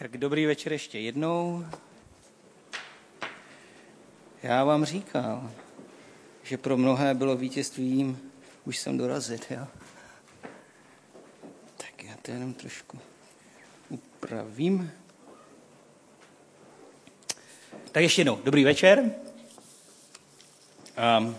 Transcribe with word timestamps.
Tak 0.00 0.16
dobrý 0.16 0.46
večer 0.46 0.72
ještě 0.72 0.98
jednou. 0.98 1.66
Já 4.42 4.64
vám 4.64 4.84
říkal, 4.84 5.50
že 6.42 6.58
pro 6.58 6.76
mnohé 6.76 7.14
bylo 7.14 7.36
vítězstvím 7.36 8.32
už 8.64 8.78
sem 8.78 8.98
dorazit, 8.98 9.46
jo? 9.50 9.66
Tak 11.76 12.04
já 12.04 12.16
to 12.22 12.30
jenom 12.30 12.54
trošku 12.54 12.98
upravím. 13.88 14.92
Tak 17.92 18.02
ještě 18.02 18.20
jednou, 18.20 18.40
dobrý 18.44 18.64
večer. 18.64 19.14
Um, 21.18 21.36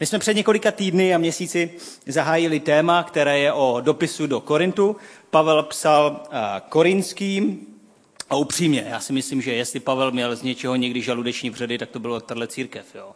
My 0.00 0.06
jsme 0.06 0.18
před 0.18 0.34
několika 0.34 0.70
týdny 0.70 1.14
a 1.14 1.18
měsíci 1.18 1.70
zahájili 2.06 2.60
téma, 2.60 3.02
které 3.02 3.38
je 3.38 3.52
o 3.52 3.80
dopisu 3.80 4.26
do 4.26 4.40
Korintu. 4.40 4.96
Pavel 5.30 5.62
psal 5.62 6.20
korinským 6.68 7.66
a 8.30 8.36
upřímně, 8.36 8.86
já 8.88 9.00
si 9.00 9.12
myslím, 9.12 9.42
že 9.42 9.52
jestli 9.52 9.80
Pavel 9.80 10.10
měl 10.10 10.36
z 10.36 10.42
něčeho 10.42 10.76
někdy 10.76 11.02
žaludeční 11.02 11.50
vředy, 11.50 11.78
tak 11.78 11.90
to 11.90 11.98
bylo 11.98 12.20
tahle 12.20 12.46
církev. 12.46 12.86
Jo. 12.94 13.12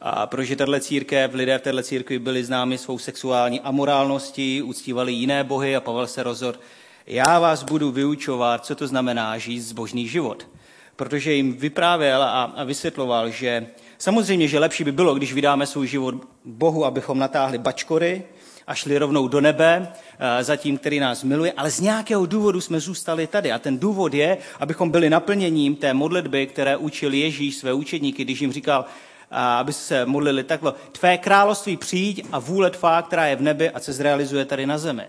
A 0.00 0.26
protože 0.26 0.56
tahle 0.56 0.80
církev, 0.80 1.34
lidé 1.34 1.58
v 1.58 1.62
téhle 1.62 1.82
církvi 1.82 2.18
byli 2.18 2.44
známi 2.44 2.78
svou 2.78 2.98
sexuální 2.98 3.60
amorálností, 3.60 4.62
uctívali 4.62 5.12
jiné 5.12 5.44
bohy 5.44 5.76
a 5.76 5.80
Pavel 5.80 6.06
se 6.06 6.22
rozhodl, 6.22 6.58
já 7.06 7.38
vás 7.38 7.62
budu 7.62 7.90
vyučovat, 7.90 8.66
co 8.66 8.74
to 8.74 8.86
znamená 8.86 9.38
žít 9.38 9.60
zbožný 9.60 10.08
život. 10.08 10.48
Protože 10.96 11.32
jim 11.32 11.56
vyprávěl 11.56 12.22
a 12.22 12.64
vysvětloval, 12.64 13.30
že 13.30 13.66
Samozřejmě, 14.02 14.48
že 14.48 14.58
lepší 14.58 14.84
by 14.84 14.92
bylo, 14.92 15.14
když 15.14 15.32
vydáme 15.32 15.66
svůj 15.66 15.86
život 15.86 16.14
Bohu, 16.44 16.84
abychom 16.84 17.18
natáhli 17.18 17.58
bačkory 17.58 18.22
a 18.66 18.74
šli 18.74 18.98
rovnou 18.98 19.28
do 19.28 19.40
nebe 19.40 19.92
eh, 20.18 20.44
za 20.44 20.56
tím, 20.56 20.78
který 20.78 21.00
nás 21.00 21.24
miluje, 21.24 21.52
ale 21.52 21.70
z 21.70 21.80
nějakého 21.80 22.26
důvodu 22.26 22.60
jsme 22.60 22.80
zůstali 22.80 23.26
tady. 23.26 23.52
A 23.52 23.58
ten 23.58 23.78
důvod 23.78 24.14
je, 24.14 24.38
abychom 24.60 24.90
byli 24.90 25.10
naplněním 25.10 25.76
té 25.76 25.94
modlitby, 25.94 26.46
které 26.46 26.76
učil 26.76 27.14
Ježíš 27.14 27.56
své 27.56 27.72
učedníky, 27.72 28.24
když 28.24 28.40
jim 28.40 28.52
říkal, 28.52 28.84
eh, 28.84 29.36
aby 29.36 29.72
se 29.72 30.06
modlili 30.06 30.44
takhle. 30.44 30.72
Tvé 30.92 31.18
království 31.18 31.76
přijď 31.76 32.26
a 32.32 32.38
vůle 32.38 32.70
tvá, 32.70 33.02
která 33.02 33.26
je 33.26 33.36
v 33.36 33.42
nebi 33.42 33.70
a 33.70 33.80
se 33.80 33.92
zrealizuje 33.92 34.44
tady 34.44 34.66
na 34.66 34.78
zemi. 34.78 35.06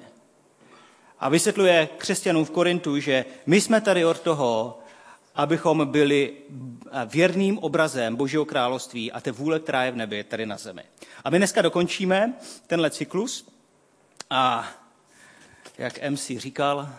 A 1.20 1.30
vysvětluje 1.30 1.90
křesťanům 1.98 2.46
v 2.46 2.52
Korintu, 2.52 3.00
že 3.00 3.26
my 3.46 3.62
jsme 3.62 3.82
tady 3.82 4.06
od 4.06 4.20
toho, 4.20 4.80
abychom 5.36 5.88
byli 5.92 6.34
věrným 7.06 7.58
obrazem 7.58 8.16
Božího 8.16 8.46
království 8.46 9.12
a 9.12 9.22
té 9.22 9.32
vůle, 9.32 9.60
která 9.60 9.84
je 9.84 9.92
v 9.92 9.96
nebi, 9.96 10.24
tady 10.24 10.46
na 10.46 10.58
zemi. 10.58 10.84
A 11.24 11.30
my 11.30 11.38
dneska 11.38 11.62
dokončíme 11.62 12.34
tenhle 12.68 12.90
cyklus 12.90 13.50
a 14.30 14.70
jak 15.78 16.10
MC 16.10 16.32
říkal, 16.38 16.90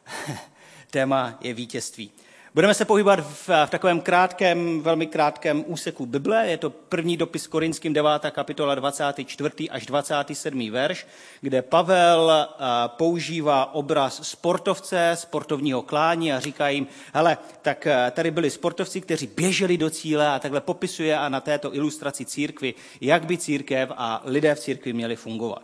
téma 0.90 1.38
je 1.40 1.54
vítězství. 1.54 2.10
Budeme 2.54 2.74
se 2.74 2.84
pohybovat 2.84 3.20
v, 3.20 3.48
v 3.48 3.70
takovém 3.70 4.00
krátkém, 4.00 4.80
velmi 4.80 5.06
krátkém 5.06 5.64
úseku 5.66 6.06
Bible. 6.06 6.46
Je 6.46 6.56
to 6.56 6.70
první 6.70 7.16
dopis 7.16 7.46
Korinským 7.46 7.92
9. 7.92 8.10
kapitola 8.30 8.74
24. 8.74 9.70
až 9.70 9.86
27. 9.86 10.70
verš, 10.70 11.06
kde 11.40 11.62
Pavel 11.62 12.48
používá 12.86 13.74
obraz 13.74 14.28
sportovce, 14.28 15.12
sportovního 15.14 15.82
klání 15.82 16.32
a 16.32 16.40
říká 16.40 16.68
jim, 16.68 16.86
hele, 17.14 17.38
tak 17.62 17.86
tady 18.10 18.30
byli 18.30 18.50
sportovci, 18.50 19.00
kteří 19.00 19.26
běželi 19.26 19.78
do 19.78 19.90
cíle 19.90 20.28
a 20.28 20.38
takhle 20.38 20.60
popisuje 20.60 21.18
a 21.18 21.28
na 21.28 21.40
této 21.40 21.74
ilustraci 21.74 22.24
církvy, 22.24 22.74
jak 23.00 23.26
by 23.26 23.38
církev 23.38 23.90
a 23.96 24.22
lidé 24.24 24.54
v 24.54 24.60
církvi 24.60 24.92
měli 24.92 25.16
fungovat. 25.16 25.62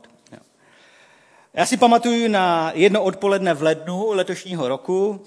Já 1.54 1.66
si 1.66 1.76
pamatuju 1.76 2.28
na 2.28 2.72
jedno 2.74 3.02
odpoledne 3.02 3.54
v 3.54 3.62
lednu 3.62 4.10
letošního 4.10 4.68
roku, 4.68 5.24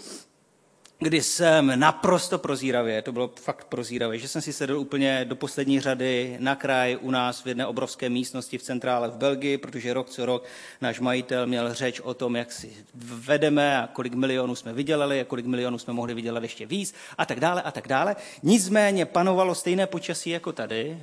kdy 0.99 1.21
jsem 1.21 1.79
naprosto 1.79 2.37
prozíravě, 2.37 3.01
to 3.01 3.11
bylo 3.11 3.31
fakt 3.35 3.65
prozíravě, 3.65 4.19
že 4.19 4.27
jsem 4.27 4.41
si 4.41 4.53
sedl 4.53 4.77
úplně 4.77 5.25
do 5.25 5.35
poslední 5.35 5.79
řady 5.79 6.37
na 6.39 6.55
kraj 6.55 6.97
u 7.01 7.11
nás 7.11 7.41
v 7.41 7.47
jedné 7.47 7.65
obrovské 7.65 8.09
místnosti 8.09 8.57
v 8.57 8.63
centrále 8.63 9.09
v 9.09 9.15
Belgii, 9.15 9.57
protože 9.57 9.93
rok 9.93 10.09
co 10.09 10.25
rok 10.25 10.43
náš 10.81 10.99
majitel 10.99 11.47
měl 11.47 11.73
řeč 11.73 11.99
o 11.99 12.13
tom, 12.13 12.35
jak 12.35 12.51
si 12.51 12.73
vedeme 13.03 13.77
a 13.77 13.87
kolik 13.87 14.13
milionů 14.13 14.55
jsme 14.55 14.73
vydělali 14.73 15.21
a 15.21 15.25
kolik 15.25 15.45
milionů 15.45 15.77
jsme 15.77 15.93
mohli 15.93 16.13
vydělat 16.13 16.43
ještě 16.43 16.65
víc 16.65 16.93
a 17.17 17.25
tak 17.25 17.39
dále 17.39 17.61
a 17.61 17.71
tak 17.71 17.87
dále. 17.87 18.15
Nicméně 18.43 19.05
panovalo 19.05 19.55
stejné 19.55 19.87
počasí 19.87 20.29
jako 20.29 20.51
tady, 20.51 20.99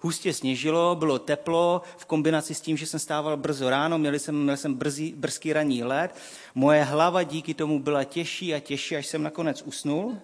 hustě 0.00 0.32
sněžilo, 0.32 0.96
bylo 0.96 1.18
teplo, 1.18 1.82
v 1.96 2.04
kombinaci 2.04 2.54
s 2.54 2.60
tím, 2.60 2.76
že 2.76 2.86
jsem 2.86 3.00
stával 3.00 3.36
brzo 3.36 3.70
ráno, 3.70 3.98
měl 3.98 4.14
jsem, 4.14 4.42
měl 4.42 4.56
jsem 4.56 4.74
brzí, 4.74 5.14
brzký 5.16 5.52
ranní 5.52 5.84
let. 5.84 6.14
Moje 6.54 6.82
hlava 6.82 7.22
díky 7.22 7.54
tomu 7.54 7.78
byla 7.78 8.04
těžší 8.04 8.54
a 8.54 8.60
těžší, 8.60 8.96
až 8.96 9.06
jsem 9.06 9.22
nakonec 9.22 9.62
usnul. 9.62 10.16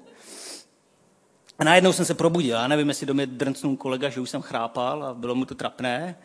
A 1.59 1.65
najednou 1.65 1.93
jsem 1.93 2.05
se 2.05 2.15
probudil. 2.15 2.57
Já 2.57 2.69
nevím, 2.69 2.89
jestli 2.89 3.07
do 3.07 3.15
mě 3.15 3.27
drncnul 3.27 3.77
kolega, 3.77 4.09
že 4.09 4.21
už 4.21 4.31
jsem 4.31 4.43
chrápal 4.43 5.05
a 5.05 5.15
bylo 5.15 5.35
mu 5.35 5.45
to 5.45 5.55
trapné. 5.55 6.19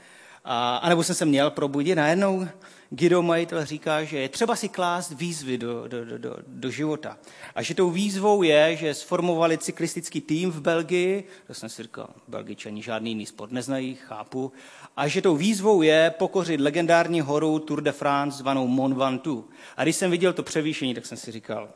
A, 0.45 0.77
anebo 0.77 1.03
jsem 1.03 1.15
se 1.15 1.25
měl 1.25 1.51
probudit. 1.51 1.95
Najednou 1.95 2.47
Guido 2.91 3.21
majitel 3.21 3.65
říká, 3.65 4.03
že 4.03 4.17
je 4.17 4.29
třeba 4.29 4.55
si 4.55 4.69
klást 4.69 5.11
výzvy 5.11 5.57
do, 5.57 5.87
do, 5.87 6.17
do, 6.17 6.35
do, 6.47 6.71
života. 6.71 7.17
A 7.55 7.61
že 7.61 7.75
tou 7.75 7.89
výzvou 7.89 8.43
je, 8.43 8.75
že 8.75 8.93
sformovali 8.93 9.57
cyklistický 9.57 10.21
tým 10.21 10.51
v 10.51 10.61
Belgii, 10.61 11.23
to 11.47 11.53
jsem 11.53 11.69
si 11.69 11.83
říkal, 11.83 12.09
Belgičani 12.27 12.81
žádný 12.81 13.11
jiný 13.11 13.25
sport 13.25 13.51
neznají, 13.51 13.95
chápu, 13.95 14.51
a 14.97 15.07
že 15.07 15.21
tou 15.21 15.35
výzvou 15.35 15.81
je 15.81 16.13
pokořit 16.17 16.61
legendární 16.61 17.21
horu 17.21 17.59
Tour 17.59 17.81
de 17.81 17.91
France 17.91 18.37
zvanou 18.37 18.67
Mont 18.67 18.97
Ventoux. 18.97 19.53
A 19.77 19.83
když 19.83 19.95
jsem 19.95 20.11
viděl 20.11 20.33
to 20.33 20.43
převýšení, 20.43 20.93
tak 20.93 21.05
jsem 21.05 21.17
si 21.17 21.31
říkal, 21.31 21.69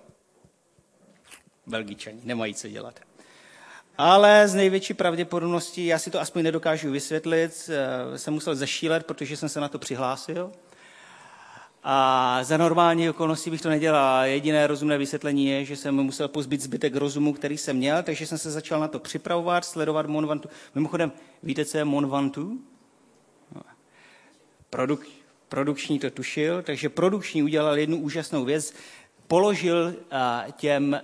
Belgičani 1.67 2.21
nemají 2.23 2.53
co 2.53 2.67
dělat. 2.67 2.99
Ale 3.97 4.47
z 4.47 4.55
největší 4.55 4.93
pravděpodobností, 4.93 5.85
já 5.85 5.99
si 5.99 6.11
to 6.11 6.19
aspoň 6.19 6.43
nedokážu 6.43 6.91
vysvětlit, 6.91 7.69
eh, 7.69 8.17
jsem 8.17 8.33
musel 8.33 8.55
zešílet, 8.55 9.05
protože 9.05 9.37
jsem 9.37 9.49
se 9.49 9.59
na 9.59 9.67
to 9.67 9.79
přihlásil. 9.79 10.51
A 11.85 12.39
za 12.43 12.57
normální 12.57 13.09
okolností 13.09 13.49
bych 13.49 13.61
to 13.61 13.69
nedělal. 13.69 14.25
Jediné 14.25 14.67
rozumné 14.67 14.97
vysvětlení 14.97 15.47
je, 15.47 15.65
že 15.65 15.75
jsem 15.75 15.95
musel 15.95 16.27
pozbít 16.27 16.61
zbytek 16.61 16.95
rozumu, 16.95 17.33
který 17.33 17.57
jsem 17.57 17.77
měl, 17.77 18.03
takže 18.03 18.27
jsem 18.27 18.37
se 18.37 18.51
začal 18.51 18.79
na 18.79 18.87
to 18.87 18.99
připravovat, 18.99 19.65
sledovat 19.65 20.05
Mont 20.05 20.27
Ventoux. 20.27 20.55
Mimochodem, 20.75 21.11
víte, 21.43 21.65
co 21.65 21.77
je 21.77 21.85
Mont 21.85 22.09
Ventoux? 22.09 22.61
Produk, 24.69 25.07
produkční 25.49 25.99
to 25.99 26.09
tušil, 26.09 26.61
takže 26.61 26.89
produkční 26.89 27.43
udělal 27.43 27.77
jednu 27.77 27.97
úžasnou 27.97 28.45
věc. 28.45 28.73
Položil 29.27 29.95
těm, 30.55 31.01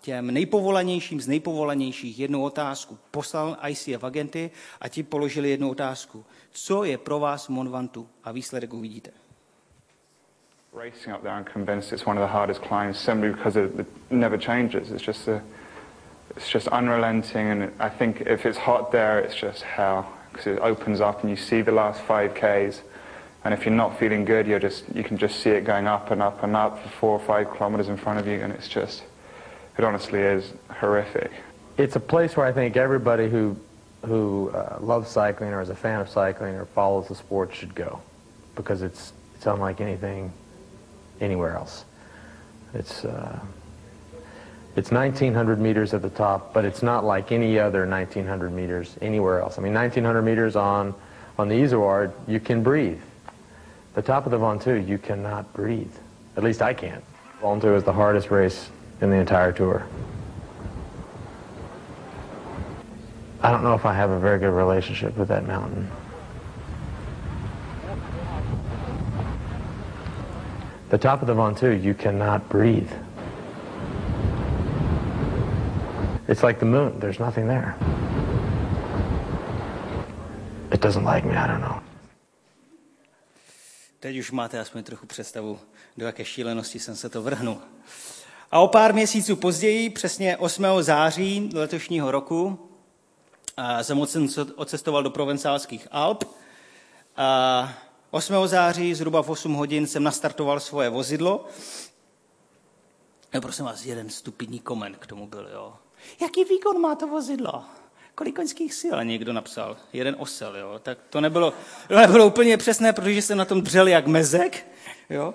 těm 0.00 0.26
nejpovolanějším 0.26 1.20
z 1.20 1.28
nejpovolanějších 1.28 2.18
jednu 2.18 2.44
otázku. 2.44 2.98
Poslal 3.10 3.56
ICF 3.68 4.04
agenty 4.04 4.50
a 4.80 4.88
ti 4.88 5.02
položili 5.02 5.50
jednu 5.50 5.70
otázku. 5.70 6.24
Co 6.50 6.84
je 6.84 6.98
pro 6.98 7.20
vás 7.20 7.48
Mont 7.48 7.70
Ventoux? 7.70 8.10
A 8.24 8.32
výsledek 8.32 8.74
uvidíte. 8.74 9.10
Racing 10.76 11.10
up 11.10 11.22
there, 11.22 11.32
I'm 11.32 11.44
convinced 11.44 11.90
it's 11.94 12.04
one 12.04 12.18
of 12.18 12.20
the 12.20 12.26
hardest 12.26 12.60
climbs 12.60 12.98
simply 12.98 13.30
because 13.30 13.56
it, 13.56 13.80
it 13.80 13.86
never 14.10 14.36
changes. 14.36 14.92
It's 14.92 15.02
just 15.02 15.26
a, 15.26 15.42
it's 16.36 16.50
just 16.50 16.68
unrelenting, 16.68 17.48
and 17.48 17.72
I 17.80 17.88
think 17.88 18.20
if 18.20 18.44
it's 18.44 18.58
hot 18.58 18.92
there, 18.92 19.18
it's 19.18 19.34
just 19.34 19.62
hell 19.62 20.06
because 20.30 20.46
it 20.46 20.58
opens 20.58 21.00
up 21.00 21.22
and 21.22 21.30
you 21.30 21.36
see 21.36 21.62
the 21.62 21.72
last 21.72 22.02
five 22.02 22.34
k's, 22.34 22.82
and 23.42 23.54
if 23.54 23.64
you're 23.64 23.74
not 23.74 23.98
feeling 23.98 24.26
good, 24.26 24.46
you're 24.46 24.58
just 24.58 24.84
you 24.94 25.02
can 25.02 25.16
just 25.16 25.40
see 25.40 25.48
it 25.48 25.64
going 25.64 25.86
up 25.86 26.10
and 26.10 26.20
up 26.20 26.42
and 26.42 26.54
up 26.54 26.82
for 26.82 26.88
four 26.90 27.10
or 27.12 27.20
five 27.20 27.50
kilometers 27.50 27.88
in 27.88 27.96
front 27.96 28.18
of 28.18 28.26
you, 28.26 28.38
and 28.42 28.52
it's 28.52 28.68
just 28.68 29.02
it 29.78 29.84
honestly 29.84 30.20
is 30.20 30.52
horrific. 30.68 31.30
It's 31.78 31.96
a 31.96 32.00
place 32.00 32.36
where 32.36 32.44
I 32.44 32.52
think 32.52 32.76
everybody 32.76 33.30
who 33.30 33.56
who 34.04 34.50
uh, 34.50 34.76
loves 34.82 35.08
cycling 35.08 35.54
or 35.54 35.62
is 35.62 35.70
a 35.70 35.74
fan 35.74 36.00
of 36.00 36.10
cycling 36.10 36.54
or 36.54 36.66
follows 36.66 37.08
the 37.08 37.14
sport 37.14 37.54
should 37.54 37.74
go 37.74 38.02
because 38.54 38.82
it's 38.82 39.14
it's 39.34 39.46
unlike 39.46 39.80
anything 39.80 40.32
anywhere 41.20 41.56
else. 41.56 41.84
It's, 42.74 43.04
uh, 43.04 43.38
it's 44.76 44.90
1,900 44.90 45.58
meters 45.58 45.94
at 45.94 46.02
the 46.02 46.10
top, 46.10 46.52
but 46.52 46.64
it's 46.64 46.82
not 46.82 47.04
like 47.04 47.32
any 47.32 47.58
other 47.58 47.86
1,900 47.86 48.52
meters 48.52 48.96
anywhere 49.00 49.40
else. 49.40 49.58
I 49.58 49.62
mean, 49.62 49.74
1,900 49.74 50.22
meters 50.22 50.56
on, 50.56 50.94
on 51.38 51.48
the 51.48 51.54
Izoard, 51.54 52.12
you 52.28 52.40
can 52.40 52.62
breathe. 52.62 53.00
The 53.94 54.02
top 54.02 54.26
of 54.26 54.32
the 54.32 54.38
Ventoux, 54.38 54.86
you 54.86 54.98
cannot 54.98 55.50
breathe. 55.54 55.92
At 56.36 56.44
least 56.44 56.60
I 56.60 56.74
can't. 56.74 57.02
Ventoux 57.40 57.76
is 57.76 57.84
the 57.84 57.92
hardest 57.92 58.30
race 58.30 58.70
in 59.00 59.10
the 59.10 59.16
entire 59.16 59.52
tour. 59.52 59.86
I 63.42 63.50
don't 63.50 63.62
know 63.62 63.74
if 63.74 63.86
I 63.86 63.94
have 63.94 64.10
a 64.10 64.18
very 64.18 64.38
good 64.38 64.50
relationship 64.50 65.16
with 65.16 65.28
that 65.28 65.46
mountain. 65.46 65.90
The 70.96 71.08
top 71.08 71.22
of 71.22 71.26
the 71.28 71.34
Ventoux, 71.34 71.84
you 71.84 71.94
cannot 71.94 72.48
breathe. 72.48 72.90
It's 76.28 76.42
like 76.42 76.58
the 76.58 76.64
moon. 76.64 77.00
There's 77.00 77.18
nothing 77.18 77.48
there. 77.48 77.74
It 80.72 80.80
doesn't 80.80 81.04
like 81.04 81.28
me. 81.28 81.36
I 81.36 81.46
don't 81.46 81.60
know. 81.60 81.82
Teď 84.00 84.16
už 84.18 84.30
máte 84.30 84.60
aspoň 84.60 84.82
trochu 84.82 85.06
představu, 85.06 85.58
do 85.96 86.06
jaké 86.06 86.24
šílenosti 86.24 86.78
jsem 86.78 86.96
se 86.96 87.08
to 87.08 87.22
vrhnul. 87.22 87.58
A 88.50 88.58
o 88.58 88.68
pár 88.68 88.94
měsíců 88.94 89.36
později, 89.36 89.90
přesně 89.90 90.36
8. 90.36 90.64
září 90.80 91.50
letošního 91.54 92.10
roku, 92.10 92.68
jsem 93.82 94.00
odcestoval 94.56 95.02
do 95.02 95.10
provencálských 95.10 95.88
Alp. 95.90 96.24
A 97.16 97.72
8. 98.16 98.48
září 98.48 98.94
zhruba 98.94 99.22
v 99.22 99.30
8 99.30 99.54
hodin 99.54 99.86
jsem 99.86 100.02
nastartoval 100.02 100.60
svoje 100.60 100.88
vozidlo. 100.88 101.44
No, 103.34 103.40
prosím 103.40 103.64
vás, 103.64 103.84
jeden 103.84 104.10
stupidní 104.10 104.58
koment 104.58 104.96
k 104.96 105.06
tomu 105.06 105.26
byl, 105.26 105.48
jo. 105.52 105.74
Jaký 106.22 106.44
výkon 106.44 106.80
má 106.80 106.94
to 106.94 107.06
vozidlo? 107.06 107.64
Kolik 108.14 108.36
koňských 108.36 108.74
sil 108.80 108.96
někdo 109.04 109.32
napsal? 109.32 109.76
Jeden 109.92 110.16
osel, 110.18 110.56
jo. 110.56 110.80
Tak 110.82 110.98
to 111.10 111.20
nebylo, 111.20 111.52
to 111.88 111.96
nebylo 111.96 112.26
úplně 112.26 112.56
přesné, 112.56 112.92
protože 112.92 113.22
jsem 113.22 113.38
na 113.38 113.44
tom 113.44 113.62
dřel 113.62 113.88
jak 113.88 114.06
mezek, 114.06 114.66
jo. 115.10 115.34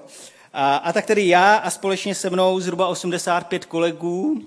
A, 0.53 0.75
a 0.75 0.93
tak 0.93 1.05
tedy 1.05 1.27
já 1.27 1.55
a 1.55 1.69
společně 1.69 2.15
se 2.15 2.29
mnou 2.29 2.59
zhruba 2.59 2.87
85 2.87 3.65
kolegů 3.65 4.41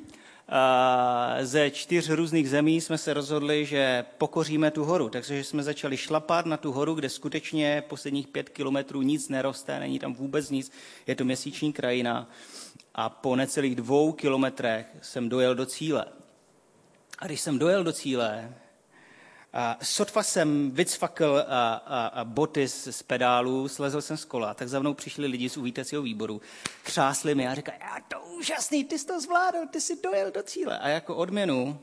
ze 1.40 1.70
čtyř 1.70 2.08
různých 2.08 2.50
zemí 2.50 2.80
jsme 2.80 2.98
se 2.98 3.14
rozhodli, 3.14 3.66
že 3.66 4.04
pokoříme 4.18 4.70
tu 4.70 4.84
horu. 4.84 5.08
Takže 5.08 5.44
jsme 5.44 5.62
začali 5.62 5.96
šlapat 5.96 6.46
na 6.46 6.56
tu 6.56 6.72
horu, 6.72 6.94
kde 6.94 7.08
skutečně 7.08 7.82
posledních 7.88 8.28
pět 8.28 8.48
kilometrů 8.48 9.02
nic 9.02 9.28
neroste, 9.28 9.80
není 9.80 9.98
tam 9.98 10.14
vůbec 10.14 10.50
nic, 10.50 10.72
je 11.06 11.14
to 11.14 11.24
měsíční 11.24 11.72
krajina. 11.72 12.30
A 12.94 13.08
po 13.08 13.36
necelých 13.36 13.76
dvou 13.76 14.12
kilometrech 14.12 14.86
jsem 15.02 15.28
dojel 15.28 15.54
do 15.54 15.66
cíle. 15.66 16.04
A 17.18 17.26
když 17.26 17.40
jsem 17.40 17.58
dojel 17.58 17.84
do 17.84 17.92
cíle, 17.92 18.54
sotva 19.82 20.22
jsem 20.22 20.70
vycvakl 20.70 21.44
a, 21.48 21.74
a, 21.74 22.06
a 22.06 22.24
boty 22.24 22.68
z, 22.68 22.96
z 22.96 23.02
pedálu, 23.02 23.68
slezl 23.68 24.00
jsem 24.00 24.16
z 24.16 24.24
kola, 24.24 24.54
tak 24.54 24.68
za 24.68 24.80
mnou 24.80 24.94
přišli 24.94 25.26
lidi 25.26 25.48
z 25.48 25.56
uvítacího 25.56 26.02
výboru, 26.02 26.40
třásli 26.82 27.34
mi 27.34 27.48
a 27.48 27.54
říkali, 27.54 27.78
já 27.80 28.00
to 28.08 28.20
úžasný, 28.20 28.84
ty 28.84 28.98
jsi 28.98 29.06
to 29.06 29.20
zvládl, 29.20 29.58
ty 29.70 29.80
jsi 29.80 30.02
dojel 30.02 30.30
do 30.30 30.42
cíle. 30.42 30.78
A 30.78 30.88
jako 30.88 31.16
odměnu 31.16 31.78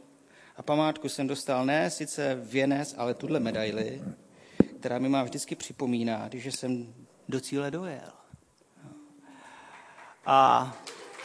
a 0.57 0.61
památku 0.61 1.09
jsem 1.09 1.27
dostal 1.27 1.65
ne 1.65 1.89
sice 1.89 2.39
věnec, 2.43 2.95
ale 2.97 3.13
tuhle 3.13 3.39
medaili, 3.39 4.01
která 4.79 4.99
mi 4.99 5.09
má 5.09 5.23
vždycky 5.23 5.55
připomínat, 5.55 6.33
že 6.33 6.51
jsem 6.51 6.93
do 7.29 7.39
cíle 7.39 7.71
dojel. 7.71 8.11
A 10.25 10.71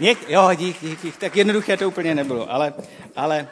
něk, 0.00 0.30
jo, 0.30 0.50
dík, 0.54 0.80
dík, 0.80 1.02
dík, 1.02 1.16
tak 1.16 1.36
jednoduché 1.36 1.76
to 1.76 1.88
úplně 1.88 2.14
nebylo, 2.14 2.52
ale, 2.52 2.74
ale 3.16 3.48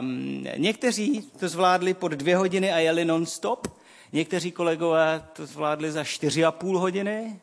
um, 0.00 0.46
někteří 0.56 1.22
to 1.38 1.48
zvládli 1.48 1.94
pod 1.94 2.12
dvě 2.12 2.36
hodiny 2.36 2.72
a 2.72 2.78
jeli 2.78 3.04
non-stop, 3.04 3.68
někteří 4.12 4.52
kolegové 4.52 5.24
to 5.32 5.46
zvládli 5.46 5.92
za 5.92 6.04
čtyři 6.04 6.44
a 6.44 6.52
půl 6.52 6.78
hodiny 6.78 7.40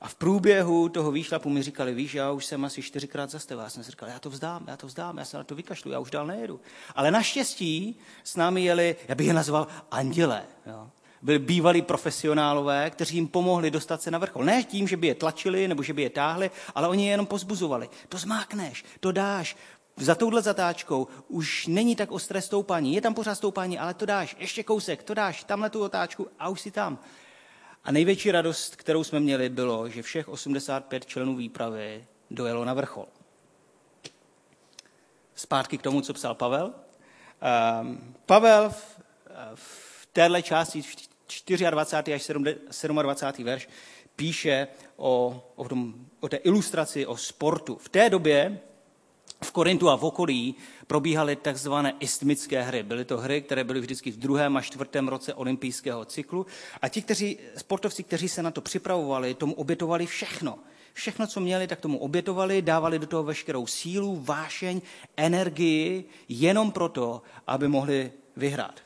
a 0.00 0.08
v 0.08 0.14
průběhu 0.14 0.88
toho 0.88 1.10
výšlapu 1.10 1.48
mi 1.48 1.62
říkali, 1.62 1.94
víš, 1.94 2.14
já 2.14 2.30
už 2.30 2.46
jsem 2.46 2.64
asi 2.64 2.82
čtyřikrát 2.82 3.30
zastavil. 3.30 3.64
Já 3.64 3.70
jsem 3.70 3.84
si 3.84 3.90
říkal, 3.90 4.08
já 4.08 4.18
to 4.18 4.30
vzdám, 4.30 4.64
já 4.66 4.76
to 4.76 4.86
vzdám, 4.86 5.18
já 5.18 5.24
se 5.24 5.36
na 5.36 5.44
to 5.44 5.54
vykašlu, 5.54 5.90
já 5.90 5.98
už 5.98 6.10
dál 6.10 6.26
nejedu. 6.26 6.60
Ale 6.94 7.10
naštěstí 7.10 7.98
s 8.24 8.36
námi 8.36 8.64
jeli, 8.64 8.96
já 9.08 9.14
bych 9.14 9.26
je 9.26 9.34
nazval 9.34 9.66
anděle. 9.90 10.42
Jo 10.66 10.90
byli 11.22 11.38
bývalí 11.38 11.82
profesionálové, 11.82 12.90
kteří 12.90 13.16
jim 13.16 13.28
pomohli 13.28 13.70
dostat 13.70 14.02
se 14.02 14.10
na 14.10 14.18
vrchol. 14.18 14.44
Ne 14.44 14.62
tím, 14.62 14.88
že 14.88 14.96
by 14.96 15.06
je 15.06 15.14
tlačili 15.14 15.68
nebo 15.68 15.82
že 15.82 15.92
by 15.92 16.02
je 16.02 16.10
táhli, 16.10 16.50
ale 16.74 16.88
oni 16.88 17.04
je 17.04 17.10
jenom 17.10 17.26
pozbuzovali. 17.26 17.88
To 18.08 18.18
zmákneš, 18.18 18.84
to 19.00 19.12
dáš, 19.12 19.56
za 19.96 20.14
touhle 20.14 20.42
zatáčkou 20.42 21.08
už 21.28 21.66
není 21.66 21.96
tak 21.96 22.12
ostré 22.12 22.42
stoupání. 22.42 22.94
Je 22.94 23.00
tam 23.00 23.14
pořád 23.14 23.34
stoupání, 23.34 23.78
ale 23.78 23.94
to 23.94 24.06
dáš, 24.06 24.36
ještě 24.38 24.62
kousek, 24.62 25.02
to 25.02 25.14
dáš, 25.14 25.44
tamhle 25.44 25.70
tu 25.70 25.84
otáčku 25.84 26.28
a 26.38 26.48
už 26.48 26.60
si 26.60 26.70
tam. 26.70 26.98
A 27.84 27.92
největší 27.92 28.30
radost, 28.30 28.76
kterou 28.76 29.04
jsme 29.04 29.20
měli, 29.20 29.48
bylo, 29.48 29.88
že 29.88 30.02
všech 30.02 30.28
85 30.28 31.06
členů 31.06 31.36
výpravy 31.36 32.04
dojelo 32.30 32.64
na 32.64 32.74
vrchol. 32.74 33.06
Zpátky 35.34 35.78
k 35.78 35.82
tomu, 35.82 36.00
co 36.00 36.12
psal 36.12 36.34
Pavel. 36.34 36.74
Um, 37.80 38.14
Pavel 38.26 38.70
v, 38.70 38.98
v 39.54 40.08
téhle 40.12 40.42
části 40.42 40.82
24. 41.70 42.14
až 42.14 42.26
27. 43.02 43.44
verš 43.44 43.68
píše 44.16 44.68
o, 44.96 45.42
o, 45.56 45.68
tom, 45.68 45.94
o 46.20 46.28
té 46.28 46.36
ilustraci, 46.36 47.06
o 47.06 47.16
sportu. 47.16 47.76
V 47.76 47.88
té 47.88 48.10
době 48.10 48.60
v 49.44 49.52
Korintu 49.52 49.90
a 49.90 49.96
v 49.96 50.04
okolí 50.04 50.54
probíhaly 50.86 51.36
takzvané 51.36 51.94
istmické 52.00 52.62
hry. 52.62 52.82
Byly 52.82 53.04
to 53.04 53.18
hry, 53.18 53.42
které 53.42 53.64
byly 53.64 53.80
vždycky 53.80 54.10
v 54.10 54.18
druhém 54.18 54.56
a 54.56 54.60
čtvrtém 54.60 55.08
roce 55.08 55.34
olympijského 55.34 56.04
cyklu. 56.04 56.46
A 56.82 56.88
ti 56.88 57.02
kteří, 57.02 57.38
sportovci, 57.56 58.02
kteří 58.02 58.28
se 58.28 58.42
na 58.42 58.50
to 58.50 58.60
připravovali, 58.60 59.34
tomu 59.34 59.54
obětovali 59.54 60.06
všechno. 60.06 60.58
Všechno, 60.92 61.26
co 61.26 61.40
měli, 61.40 61.66
tak 61.66 61.80
tomu 61.80 61.98
obětovali, 61.98 62.62
dávali 62.62 62.98
do 62.98 63.06
toho 63.06 63.22
veškerou 63.22 63.66
sílu, 63.66 64.20
vášeň, 64.24 64.80
energii, 65.16 66.04
jenom 66.28 66.72
proto, 66.72 67.22
aby 67.46 67.68
mohli 67.68 68.12
vyhrát. 68.36 68.80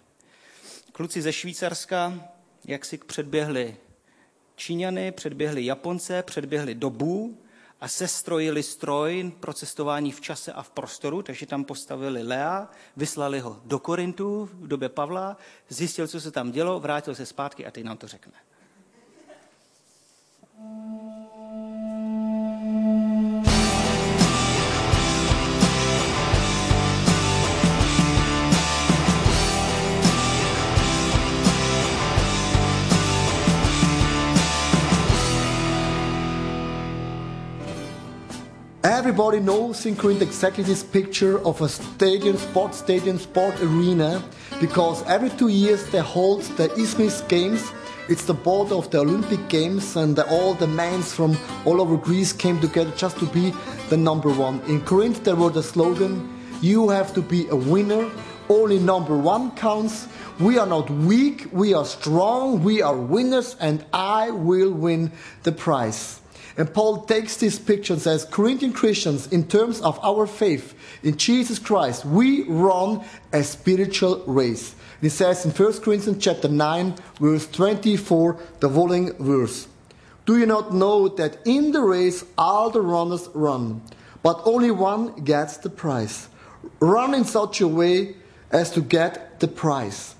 Kluci 0.93 1.23
ze 1.23 1.33
Švýcarska, 1.33 2.29
jak 2.65 2.85
si 2.85 2.99
předběhli 2.99 3.77
Číňany, 4.57 5.13
předběhli 5.13 5.65
Japonce, 5.65 6.23
předběhli 6.23 6.75
dobu, 6.75 7.39
a 7.81 7.89
sestrojili 7.89 8.63
stroj 8.63 9.33
pro 9.41 9.53
cestování 9.53 10.13
v 10.13 10.21
čase 10.21 10.53
a 10.53 10.63
v 10.63 10.71
prostoru, 10.71 11.23
takže 11.23 11.47
tam 11.47 11.65
postavili 11.65 12.23
Lea, 12.23 12.69
vyslali 12.97 13.41
ho 13.41 13.61
do 13.65 13.79
Korintu 13.79 14.51
v 14.53 14.69
době 14.69 14.89
Pavla, 14.89 15.37
zjistil, 15.69 16.09
co 16.09 16.21
se 16.21 16.31
tam 16.31 16.51
dělo, 16.53 16.81
vrátil 16.81 17.15
se 17.15 17.27
zpátky 17.27 17.67
a 17.67 17.71
teď 17.71 17.85
nám 17.85 17.97
to 17.97 18.09
řekne. 18.09 18.33
Everybody 38.85 39.41
knows 39.41 39.87
in 39.87 39.97
Corinth 39.97 40.21
exactly 40.21 40.63
this 40.63 40.83
picture 40.83 41.39
of 41.47 41.63
a 41.63 41.71
stadium, 41.71 42.37
sports 42.37 42.77
stadium, 42.81 43.19
sport 43.19 43.59
arena, 43.63 44.23
because 44.61 45.03
every 45.05 45.31
two 45.31 45.49
years 45.49 45.87
they 45.87 46.01
hold 46.01 46.43
the 46.59 46.71
Isthmus 46.79 47.23
Games. 47.23 47.73
It's 48.11 48.27
the 48.27 48.35
border 48.35 48.75
of 48.75 48.91
the 48.91 48.99
Olympic 48.99 49.49
Games, 49.49 49.97
and 49.97 50.19
all 50.19 50.53
the 50.53 50.67
men 50.67 51.01
from 51.01 51.35
all 51.65 51.81
over 51.81 51.97
Greece 51.97 52.35
came 52.35 52.61
together 52.61 52.93
just 52.95 53.17
to 53.21 53.25
be 53.25 53.55
the 53.89 53.97
number 53.97 54.29
one. 54.29 54.61
In 54.69 54.83
Corinth, 54.83 55.25
there 55.25 55.35
was 55.35 55.55
the 55.55 55.63
slogan, 55.63 56.29
"You 56.61 56.91
have 56.91 57.15
to 57.15 57.23
be 57.23 57.49
a 57.49 57.57
winner. 57.57 58.11
Only 58.51 58.79
number 58.79 59.17
one 59.17 59.53
counts. 59.53 60.09
We 60.39 60.59
are 60.59 60.67
not 60.67 60.91
weak. 60.91 61.49
We 61.53 61.73
are 61.73 61.87
strong. 61.87 62.63
We 62.63 62.83
are 62.83 62.95
winners, 62.95 63.57
and 63.59 63.83
I 63.95 64.31
will 64.31 64.73
win 64.73 65.11
the 65.43 65.53
prize." 65.53 66.21
And 66.57 66.73
Paul 66.73 67.05
takes 67.05 67.37
this 67.37 67.59
picture 67.59 67.95
and 67.95 68.03
says, 68.03 68.25
Corinthian 68.25 68.73
Christians, 68.73 69.27
in 69.33 69.49
terms 69.49 69.81
of 69.81 69.99
our 70.05 70.27
faith 70.27 70.75
in 71.03 71.17
Jesus 71.17 71.59
Christ, 71.59 72.05
we 72.05 72.45
run 72.45 73.05
a 73.33 73.43
spiritual 73.43 74.23
race. 74.27 74.73
And 74.73 75.03
he 75.03 75.09
says 75.09 75.45
in 75.45 75.51
1 75.51 75.81
Corinthians 75.81 76.23
chapter 76.23 76.49
9, 76.49 76.95
verse 77.21 77.49
24, 77.49 78.39
the 78.61 78.69
following 78.69 79.13
verse. 79.15 79.67
Do 80.27 80.39
you 80.39 80.47
not 80.47 80.73
know 80.73 81.09
that 81.09 81.39
in 81.45 81.73
the 81.73 81.83
race 81.83 82.25
all 82.39 82.71
the 82.71 82.81
runners 82.81 83.29
run, 83.35 83.83
but 84.23 84.41
only 84.45 84.71
one 84.71 85.25
gets 85.25 85.59
the 85.59 85.71
prize? 85.71 86.29
Run 86.81 87.15
in 87.15 87.25
such 87.25 87.61
a 87.61 87.69
way 87.69 88.15
as 88.51 88.71
to 88.71 88.81
get 88.81 89.41
the 89.41 89.49
prize. 89.49 90.14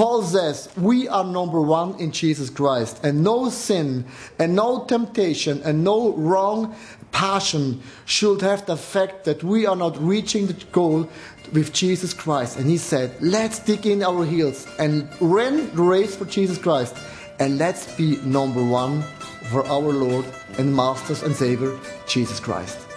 Paul 0.00 0.22
says 0.22 0.70
we 0.78 1.08
are 1.08 1.24
number 1.24 1.60
one 1.60 2.00
in 2.00 2.10
Jesus 2.10 2.48
Christ, 2.48 3.04
and 3.04 3.22
no 3.22 3.50
sin, 3.50 4.06
and 4.38 4.56
no 4.56 4.86
temptation, 4.86 5.60
and 5.62 5.84
no 5.84 6.14
wrong 6.14 6.74
passion 7.12 7.82
should 8.06 8.40
have 8.40 8.64
the 8.64 8.72
effect 8.72 9.26
that 9.26 9.44
we 9.44 9.66
are 9.66 9.76
not 9.76 10.02
reaching 10.02 10.46
the 10.46 10.54
goal 10.72 11.06
with 11.52 11.74
Jesus 11.74 12.14
Christ. 12.14 12.56
And 12.56 12.70
he 12.70 12.78
said, 12.78 13.14
Let's 13.20 13.58
dig 13.58 13.86
in 13.86 14.02
our 14.02 14.24
heels 14.24 14.66
and 14.78 15.06
run 15.20 15.70
the 15.76 15.82
race 15.82 16.16
for 16.16 16.24
Jesus 16.24 16.56
Christ, 16.56 16.96
and 17.38 17.58
let's 17.58 17.94
be 17.94 18.16
number 18.24 18.64
one 18.64 19.02
for 19.52 19.66
our 19.66 19.92
Lord 19.92 20.24
and 20.56 20.74
Master 20.74 21.26
and 21.26 21.36
Savior, 21.36 21.78
Jesus 22.06 22.40
Christ. 22.40 22.89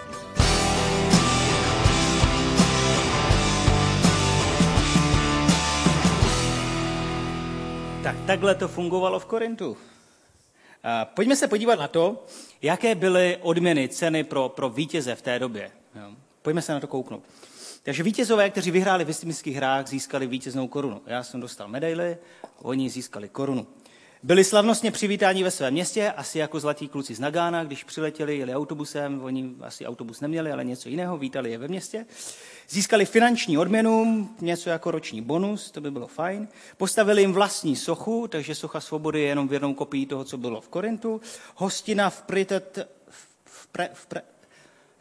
Takhle 8.26 8.54
to 8.54 8.68
fungovalo 8.68 9.20
v 9.20 9.24
Korintu. 9.24 9.76
Pojďme 11.04 11.36
se 11.36 11.48
podívat 11.48 11.78
na 11.78 11.88
to, 11.88 12.24
jaké 12.62 12.94
byly 12.94 13.38
odměny, 13.42 13.88
ceny 13.88 14.24
pro, 14.24 14.48
pro 14.48 14.68
vítěze 14.68 15.14
v 15.14 15.22
té 15.22 15.38
době. 15.38 15.70
Pojďme 16.42 16.62
se 16.62 16.72
na 16.72 16.80
to 16.80 16.86
kouknout. 16.86 17.22
Takže 17.82 18.02
vítězové, 18.02 18.50
kteří 18.50 18.70
vyhráli 18.70 19.04
v 19.04 19.08
hrách, 19.56 19.88
získali 19.88 20.26
vítěznou 20.26 20.68
korunu. 20.68 21.02
Já 21.06 21.22
jsem 21.22 21.40
dostal 21.40 21.68
medaily, 21.68 22.16
oni 22.62 22.90
získali 22.90 23.28
korunu. 23.28 23.66
Byli 24.24 24.44
slavnostně 24.44 24.90
přivítáni 24.90 25.44
ve 25.44 25.50
svém 25.50 25.72
městě, 25.72 26.10
asi 26.10 26.38
jako 26.38 26.60
zlatí 26.60 26.88
kluci 26.88 27.14
z 27.14 27.20
Nagána, 27.20 27.64
když 27.64 27.84
přiletěli, 27.84 28.38
jeli 28.38 28.54
autobusem, 28.54 29.22
oni 29.22 29.54
asi 29.60 29.86
autobus 29.86 30.20
neměli, 30.20 30.52
ale 30.52 30.64
něco 30.64 30.88
jiného, 30.88 31.18
vítali 31.18 31.50
je 31.50 31.58
ve 31.58 31.68
městě. 31.68 32.06
Získali 32.68 33.04
finanční 33.04 33.58
odměnu, 33.58 34.28
něco 34.40 34.70
jako 34.70 34.90
roční 34.90 35.20
bonus, 35.20 35.70
to 35.70 35.80
by 35.80 35.90
bylo 35.90 36.06
fajn. 36.06 36.48
Postavili 36.76 37.20
jim 37.20 37.32
vlastní 37.32 37.76
sochu, 37.76 38.28
takže 38.28 38.54
socha 38.54 38.80
svobody 38.80 39.20
je 39.20 39.26
jenom 39.26 39.48
věrnou 39.48 39.74
kopií 39.74 40.06
toho, 40.06 40.24
co 40.24 40.38
bylo 40.38 40.60
v 40.60 40.68
Korintu. 40.68 41.20
Hostina 41.56 42.10
v 42.10 42.22
Pritet, 42.22 42.88
v 43.44 43.66
pre, 43.66 43.90
v 43.94 44.06
pre, 44.06 44.22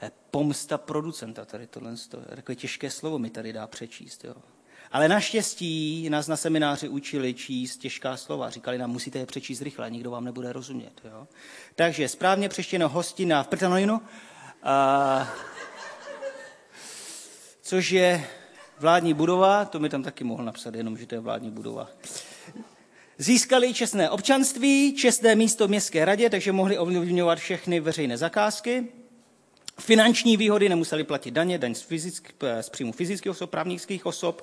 je 0.02 0.12
pomsta 0.32 0.78
producenta, 0.78 1.46
tady 1.46 1.68
tohle, 1.68 1.96
to 2.10 2.18
takové 2.36 2.56
těžké 2.56 2.92
slovo 2.92 3.20
mi 3.20 3.30
tady 3.30 3.54
dá 3.54 3.68
přečíst. 3.68 4.24
Jo. 4.24 4.36
Ale 4.92 5.08
naštěstí 5.08 6.10
nás 6.10 6.28
na 6.28 6.38
semináři 6.38 6.90
učili 6.90 7.34
číst 7.34 7.78
těžká 7.78 8.18
slova. 8.18 8.50
Říkali 8.50 8.78
nám, 8.78 8.92
musíte 8.92 9.20
je 9.20 9.26
přečíst 9.26 9.62
rychle, 9.62 9.92
nikdo 9.92 10.12
vám 10.12 10.26
nebude 10.26 10.54
rozumět. 10.54 11.02
Jo? 11.06 11.28
Takže 11.76 12.10
správně 12.10 12.50
přeštěno 12.50 12.90
hostina 12.90 13.44
v 13.44 13.48
Prtanojnu, 13.48 14.02
a, 14.64 15.34
což 17.62 17.92
je 17.92 18.28
vládní 18.80 19.14
budova, 19.14 19.66
to 19.66 19.80
mi 19.80 19.90
tam 19.90 20.04
taky 20.04 20.24
mohl 20.24 20.44
napsat, 20.44 20.76
jenom, 20.76 20.98
že 20.98 21.06
to 21.06 21.16
je 21.16 21.20
vládní 21.20 21.52
budova. 21.52 21.90
Získali 23.18 23.74
čestné 23.74 24.10
občanství, 24.10 24.94
čestné 24.94 25.36
místo 25.36 25.68
v 25.68 25.70
městské 25.70 26.06
radě, 26.06 26.30
takže 26.30 26.52
mohli 26.52 26.78
ovlivňovat 26.78 27.40
všechny 27.40 27.80
veřejné 27.80 28.18
zakázky. 28.18 28.88
Finanční 29.80 30.38
výhody 30.38 30.70
nemuseli 30.70 31.04
platit 31.04 31.32
daně, 31.32 31.58
daň 31.58 31.76
z, 31.76 31.82
fyzick, 31.82 32.34
z 32.62 32.70
příjmu 32.70 32.92
fyzických 32.92 33.32
osob, 33.32 33.50
právnických 33.50 34.06
osob, 34.06 34.42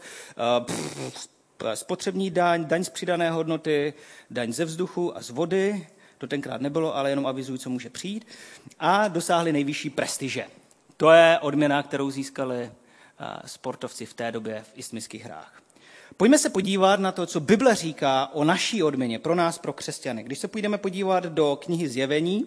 eh, 1.64 1.76
spotřební 1.76 2.30
daň, 2.30 2.64
daň 2.64 2.84
z 2.84 2.88
přidané 2.88 3.30
hodnoty, 3.30 3.94
daň 4.30 4.52
ze 4.52 4.64
vzduchu 4.64 5.16
a 5.16 5.22
z 5.22 5.30
vody, 5.30 5.86
to 6.18 6.26
tenkrát 6.26 6.60
nebylo, 6.60 6.96
ale 6.96 7.10
jenom 7.10 7.26
avizují, 7.26 7.58
co 7.58 7.70
může 7.70 7.90
přijít, 7.90 8.26
a 8.78 9.08
dosáhli 9.08 9.52
nejvyšší 9.52 9.90
prestiže. 9.90 10.44
To 10.96 11.10
je 11.10 11.38
odměna, 11.38 11.82
kterou 11.82 12.10
získali 12.10 12.58
eh, 12.60 12.70
sportovci 13.46 14.06
v 14.06 14.14
té 14.14 14.32
době 14.32 14.62
v 14.62 14.78
istmických 14.78 15.24
hrách. 15.24 15.62
Pojďme 16.16 16.38
se 16.38 16.50
podívat 16.50 17.00
na 17.00 17.12
to, 17.12 17.26
co 17.26 17.40
Bible 17.40 17.74
říká 17.74 18.30
o 18.32 18.44
naší 18.44 18.82
odměně 18.82 19.18
pro 19.18 19.34
nás, 19.34 19.58
pro 19.58 19.72
křesťany. 19.72 20.22
Když 20.22 20.38
se 20.38 20.48
půjdeme 20.48 20.78
podívat 20.78 21.24
do 21.24 21.58
knihy 21.62 21.88
Zjevení, 21.88 22.46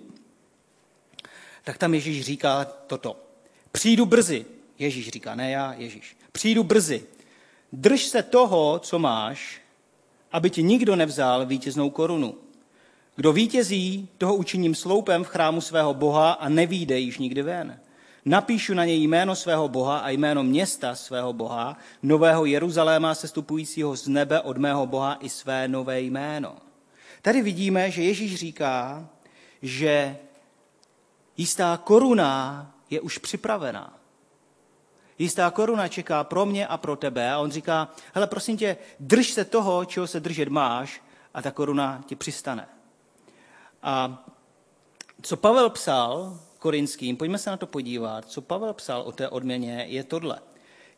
tak 1.64 1.78
tam 1.78 1.94
Ježíš 1.94 2.26
říká 2.26 2.66
toto. 2.66 3.20
Přijdu 3.72 4.06
brzy. 4.06 4.46
Ježíš 4.80 5.10
říká, 5.10 5.36
ne 5.36 5.52
já, 5.52 5.74
Ježíš. 5.74 6.18
Přijdu 6.32 6.64
brzy. 6.64 7.04
Drž 7.74 8.04
se 8.04 8.24
toho, 8.24 8.80
co 8.80 9.00
máš, 9.00 9.62
aby 10.32 10.50
ti 10.50 10.64
nikdo 10.64 10.96
nevzal 10.96 11.46
vítěznou 11.46 11.90
korunu. 11.90 12.36
Kdo 13.16 13.34
vítězí, 13.34 14.10
toho 14.18 14.36
učiním 14.36 14.76
sloupem 14.76 15.24
v 15.24 15.28
chrámu 15.28 15.62
svého 15.62 15.94
Boha 15.94 16.32
a 16.32 16.50
nevíde 16.50 17.00
již 17.00 17.18
nikdy 17.18 17.42
ven. 17.42 17.80
Napíšu 18.26 18.74
na 18.74 18.86
něj 18.86 19.04
jméno 19.04 19.36
svého 19.36 19.68
Boha 19.68 19.98
a 19.98 20.10
jméno 20.10 20.44
města 20.44 20.96
svého 20.96 21.34
Boha, 21.34 21.78
nového 22.04 22.46
Jeruzaléma 22.46 23.16
sestupujícího 23.16 23.96
z 23.96 24.08
nebe 24.08 24.42
od 24.42 24.58
mého 24.58 24.88
Boha 24.88 25.18
i 25.22 25.30
své 25.30 25.68
nové 25.68 26.02
jméno. 26.02 26.56
Tady 27.22 27.42
vidíme, 27.42 27.92
že 27.92 28.04
Ježíš 28.04 28.36
říká, 28.36 29.10
že 29.62 30.18
Jistá 31.38 31.78
koruna 31.78 32.72
je 32.90 33.02
už 33.02 33.18
připravená. 33.18 34.00
Jistá 35.20 35.52
koruna 35.52 35.88
čeká 35.88 36.24
pro 36.24 36.46
mě 36.46 36.68
a 36.68 36.78
pro 36.78 36.96
tebe. 36.96 37.32
A 37.32 37.40
on 37.40 37.52
říká, 37.52 37.92
hele, 38.14 38.28
prosím 38.28 38.58
tě, 38.58 38.78
drž 39.00 39.32
se 39.32 39.46
toho, 39.46 39.86
čeho 39.86 40.08
se 40.08 40.20
držet 40.20 40.50
máš 40.50 41.04
a 41.34 41.42
ta 41.42 41.52
koruna 41.52 42.04
ti 42.06 42.16
přistane. 42.16 42.68
A 43.84 44.26
co 45.22 45.38
Pavel 45.38 45.70
psal 45.70 46.40
korinským, 46.60 47.18
pojďme 47.18 47.38
se 47.38 47.50
na 47.50 47.58
to 47.58 47.68
podívat, 47.68 48.26
co 48.26 48.42
Pavel 48.42 48.74
psal 48.74 49.02
o 49.02 49.12
té 49.12 49.30
odměně, 49.30 49.86
je 49.90 50.04
tohle. 50.04 50.40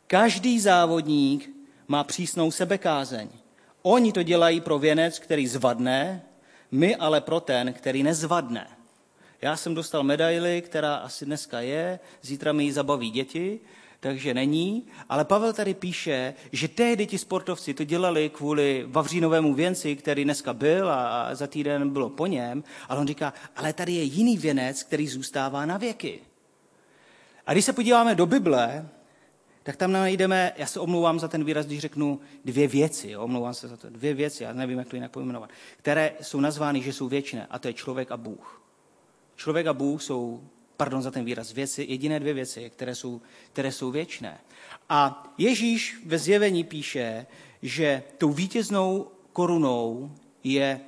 Každý 0.06 0.60
závodník 0.60 1.50
má 1.88 2.04
přísnou 2.04 2.50
sebekázeň. 2.50 3.28
Oni 3.82 4.12
to 4.12 4.22
dělají 4.22 4.60
pro 4.60 4.78
věnec, 4.78 5.18
který 5.18 5.46
zvadne, 5.46 6.22
my 6.70 6.96
ale 6.96 7.20
pro 7.20 7.40
ten, 7.40 7.72
který 7.72 8.02
nezvadne. 8.02 8.75
Já 9.42 9.56
jsem 9.56 9.74
dostal 9.74 10.02
medaili, 10.02 10.62
která 10.62 10.94
asi 10.94 11.24
dneska 11.26 11.60
je, 11.60 12.00
zítra 12.22 12.52
mi 12.52 12.64
ji 12.64 12.72
zabaví 12.72 13.10
děti, 13.10 13.60
takže 14.00 14.34
není. 14.34 14.86
Ale 15.08 15.24
Pavel 15.24 15.52
tady 15.52 15.74
píše, 15.74 16.34
že 16.52 16.68
tehdy 16.68 17.06
ti 17.06 17.18
sportovci 17.18 17.74
to 17.74 17.84
dělali 17.84 18.30
kvůli 18.30 18.84
Vavřínovému 18.88 19.54
věnci, 19.54 19.96
který 19.96 20.24
dneska 20.24 20.52
byl 20.52 20.90
a 20.90 21.34
za 21.34 21.46
týden 21.46 21.90
bylo 21.90 22.10
po 22.10 22.26
něm. 22.26 22.64
Ale 22.88 23.00
on 23.00 23.06
říká, 23.06 23.32
ale 23.56 23.72
tady 23.72 23.92
je 23.92 24.02
jiný 24.02 24.38
věnec, 24.38 24.82
který 24.82 25.08
zůstává 25.08 25.66
na 25.66 25.76
věky. 25.76 26.20
A 27.46 27.52
když 27.52 27.64
se 27.64 27.72
podíváme 27.72 28.14
do 28.14 28.26
Bible, 28.26 28.88
tak 29.62 29.76
tam 29.76 29.92
najdeme, 29.92 30.52
já 30.56 30.66
se 30.66 30.80
omlouvám 30.80 31.20
za 31.20 31.28
ten 31.28 31.44
výraz, 31.44 31.66
když 31.66 31.80
řeknu 31.80 32.20
dvě 32.44 32.68
věci, 32.68 33.10
jo, 33.10 33.22
omlouvám 33.22 33.54
se 33.54 33.68
za 33.68 33.76
to, 33.76 33.90
dvě 33.90 34.14
věci, 34.14 34.42
já 34.42 34.52
nevím, 34.52 34.78
jak 34.78 34.88
to 34.88 34.96
jinak 34.96 35.10
pojmenovat, 35.10 35.50
které 35.76 36.12
jsou 36.20 36.40
nazvány, 36.40 36.82
že 36.82 36.92
jsou 36.92 37.08
věčné, 37.08 37.46
a 37.50 37.58
to 37.58 37.68
je 37.68 37.74
člověk 37.74 38.12
a 38.12 38.16
Bůh. 38.16 38.65
Člověk 39.36 39.66
a 39.66 39.72
Bůh 39.72 40.02
jsou, 40.02 40.42
pardon 40.76 41.02
za 41.02 41.10
ten 41.10 41.24
výraz, 41.24 41.52
věci, 41.52 41.86
jediné 41.88 42.20
dvě 42.20 42.34
věci, 42.34 42.70
které 42.70 42.94
jsou, 42.94 43.20
které 43.52 43.72
jsou 43.72 43.90
věčné. 43.90 44.38
A 44.88 45.32
Ježíš 45.38 45.96
ve 46.06 46.18
zjevení 46.18 46.64
píše, 46.64 47.26
že 47.62 48.02
tou 48.18 48.32
vítěznou 48.32 49.10
korunou 49.32 50.12
je 50.44 50.80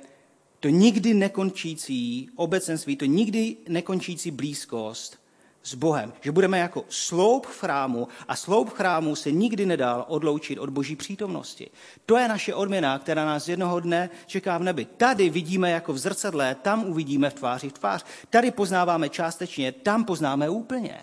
to 0.59 0.69
nikdy 0.69 1.13
nekončící 1.13 2.29
obecenství, 2.35 2.95
to 2.95 3.05
nikdy 3.05 3.57
nekončící 3.67 4.31
blízkost 4.31 5.18
s 5.63 5.75
Bohem. 5.75 6.13
Že 6.21 6.31
budeme 6.31 6.59
jako 6.59 6.85
sloup 6.89 7.45
chrámu 7.45 8.07
a 8.27 8.35
sloup 8.35 8.69
chrámu 8.69 9.15
se 9.15 9.31
nikdy 9.31 9.65
nedal 9.65 10.05
odloučit 10.07 10.59
od 10.59 10.69
boží 10.69 10.95
přítomnosti. 10.95 11.69
To 12.05 12.17
je 12.17 12.27
naše 12.27 12.53
odměna, 12.53 12.99
která 12.99 13.25
nás 13.25 13.47
jednoho 13.47 13.79
dne 13.79 14.09
čeká 14.25 14.57
v 14.57 14.63
nebi. 14.63 14.85
Tady 14.85 15.29
vidíme 15.29 15.71
jako 15.71 15.93
v 15.93 15.97
zrcadle, 15.97 16.55
tam 16.55 16.85
uvidíme 16.85 17.29
v 17.29 17.33
tváři 17.33 17.69
v 17.69 17.73
tvář. 17.73 18.05
Tady 18.29 18.51
poznáváme 18.51 19.09
částečně, 19.09 19.71
tam 19.71 20.05
poznáme 20.05 20.49
úplně. 20.49 20.99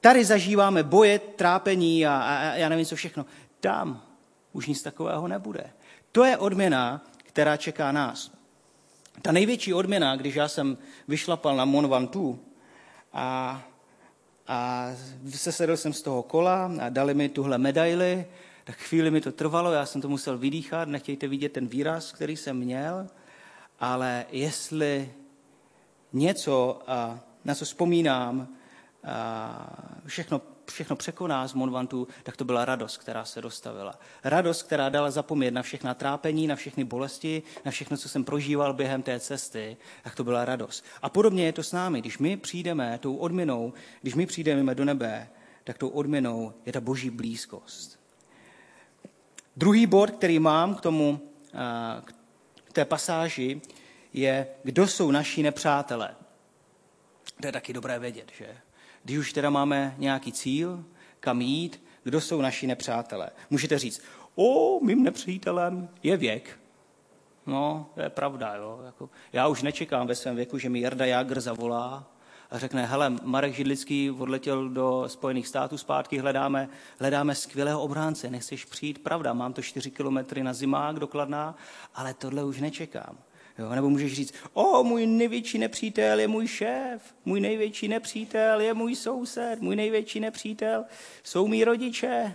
Tady 0.00 0.24
zažíváme 0.24 0.82
boje, 0.82 1.18
trápení 1.18 2.06
a, 2.06 2.16
a, 2.16 2.50
a 2.50 2.54
já 2.54 2.68
nevím 2.68 2.86
co 2.86 2.96
všechno. 2.96 3.26
Tam 3.60 4.02
už 4.52 4.66
nic 4.66 4.82
takového 4.82 5.28
nebude. 5.28 5.70
To 6.12 6.24
je 6.24 6.36
odměna, 6.36 7.04
která 7.16 7.56
čeká 7.56 7.92
nás. 7.92 8.30
Ta 9.22 9.32
největší 9.32 9.74
odměna, 9.74 10.16
když 10.16 10.34
já 10.34 10.48
jsem 10.48 10.78
vyšlapal 11.08 11.56
na 11.56 11.64
Mon 11.64 11.88
Ventoux, 11.88 12.38
a, 13.14 13.62
a 14.46 14.88
sesedl 15.30 15.76
jsem 15.76 15.92
z 15.92 16.02
toho 16.02 16.22
kola 16.22 16.72
a 16.80 16.88
dali 16.88 17.14
mi 17.14 17.28
tuhle 17.28 17.58
medaili, 17.58 18.26
tak 18.64 18.76
chvíli 18.76 19.10
mi 19.10 19.20
to 19.20 19.32
trvalo, 19.32 19.72
já 19.72 19.86
jsem 19.86 20.00
to 20.00 20.08
musel 20.08 20.38
vydýchat, 20.38 20.88
nechtějte 20.88 21.28
vidět 21.28 21.52
ten 21.52 21.66
výraz, 21.66 22.12
který 22.12 22.36
jsem 22.36 22.56
měl, 22.56 23.06
ale 23.80 24.26
jestli 24.30 25.12
něco, 26.12 26.82
na 27.44 27.54
co 27.54 27.64
vzpomínám, 27.64 28.48
všechno 30.06 30.40
všechno 30.70 30.96
překoná 30.96 31.48
z 31.48 31.54
Monvantu, 31.54 32.08
tak 32.22 32.36
to 32.36 32.44
byla 32.44 32.64
radost, 32.64 32.96
která 32.96 33.24
se 33.24 33.40
dostavila. 33.40 33.98
Radost, 34.24 34.62
která 34.62 34.88
dala 34.88 35.10
zapomnět 35.10 35.54
na 35.54 35.62
všechna 35.62 35.94
trápení, 35.94 36.46
na 36.46 36.56
všechny 36.56 36.84
bolesti, 36.84 37.42
na 37.64 37.70
všechno, 37.70 37.96
co 37.96 38.08
jsem 38.08 38.24
prožíval 38.24 38.74
během 38.74 39.02
té 39.02 39.20
cesty, 39.20 39.76
tak 40.02 40.14
to 40.14 40.24
byla 40.24 40.44
radost. 40.44 40.84
A 41.02 41.08
podobně 41.08 41.46
je 41.46 41.52
to 41.52 41.62
s 41.62 41.72
námi. 41.72 42.00
Když 42.00 42.18
my 42.18 42.36
přijdeme 42.36 42.98
tou 42.98 43.16
odměnou, 43.16 43.72
když 44.02 44.14
my 44.14 44.26
přijdeme 44.26 44.74
do 44.74 44.84
nebe, 44.84 45.28
tak 45.64 45.78
tou 45.78 45.88
odměnou 45.88 46.52
je 46.66 46.72
ta 46.72 46.80
boží 46.80 47.10
blízkost. 47.10 48.00
Druhý 49.56 49.86
bod, 49.86 50.10
který 50.10 50.38
mám 50.38 50.74
k 50.74 50.80
tomu, 50.80 51.20
k 52.64 52.72
té 52.72 52.84
pasáži, 52.84 53.60
je, 54.12 54.46
kdo 54.62 54.88
jsou 54.88 55.10
naši 55.10 55.42
nepřátelé. 55.42 56.16
To 57.40 57.46
je 57.46 57.52
taky 57.52 57.72
dobré 57.72 57.98
vědět, 57.98 58.32
že? 58.38 58.56
Když 59.04 59.18
už 59.18 59.32
teda 59.32 59.50
máme 59.50 59.94
nějaký 59.98 60.32
cíl, 60.32 60.84
kam 61.20 61.40
jít, 61.40 61.82
kdo 62.02 62.20
jsou 62.20 62.40
naši 62.40 62.66
nepřátelé. 62.66 63.30
Můžete 63.50 63.78
říct, 63.78 64.02
o, 64.34 64.80
mým 64.80 65.02
nepřítelem 65.02 65.88
je 66.02 66.16
věk. 66.16 66.60
No, 67.46 67.86
to 67.94 68.00
je 68.00 68.10
pravda, 68.10 68.54
jo. 68.54 68.80
Jako, 68.84 69.10
já 69.32 69.48
už 69.48 69.62
nečekám 69.62 70.06
ve 70.06 70.14
svém 70.14 70.36
věku, 70.36 70.58
že 70.58 70.68
mi 70.68 70.80
Jarda 70.80 71.04
Jágr 71.04 71.40
zavolá 71.40 72.14
a 72.50 72.58
řekne, 72.58 72.86
hele, 72.86 73.10
Marek 73.22 73.54
Židlický 73.54 74.10
odletěl 74.10 74.68
do 74.68 75.04
Spojených 75.06 75.48
států 75.48 75.78
zpátky, 75.78 76.18
hledáme, 76.18 76.68
hledáme 76.98 77.34
skvělého 77.34 77.82
obránce, 77.82 78.30
nechceš 78.30 78.64
přijít, 78.64 78.98
pravda, 79.02 79.32
mám 79.32 79.52
to 79.52 79.62
4 79.62 79.90
kilometry 79.90 80.42
na 80.42 80.52
zimák 80.52 80.98
dokladná, 80.98 81.54
ale 81.94 82.14
tohle 82.14 82.44
už 82.44 82.60
nečekám. 82.60 83.18
Jo? 83.58 83.68
Nebo 83.68 83.90
můžeš 83.90 84.12
říct, 84.14 84.34
o, 84.52 84.84
můj 84.84 85.06
největší 85.06 85.58
nepřítel 85.58 86.20
je 86.20 86.28
můj 86.28 86.46
šéf, 86.46 87.14
můj 87.24 87.40
největší 87.40 87.88
nepřítel 87.88 88.60
je 88.60 88.74
můj 88.74 88.96
soused, 88.96 89.60
můj 89.60 89.76
největší 89.76 90.20
nepřítel 90.20 90.84
jsou 91.22 91.48
mý 91.48 91.64
rodiče. 91.64 92.34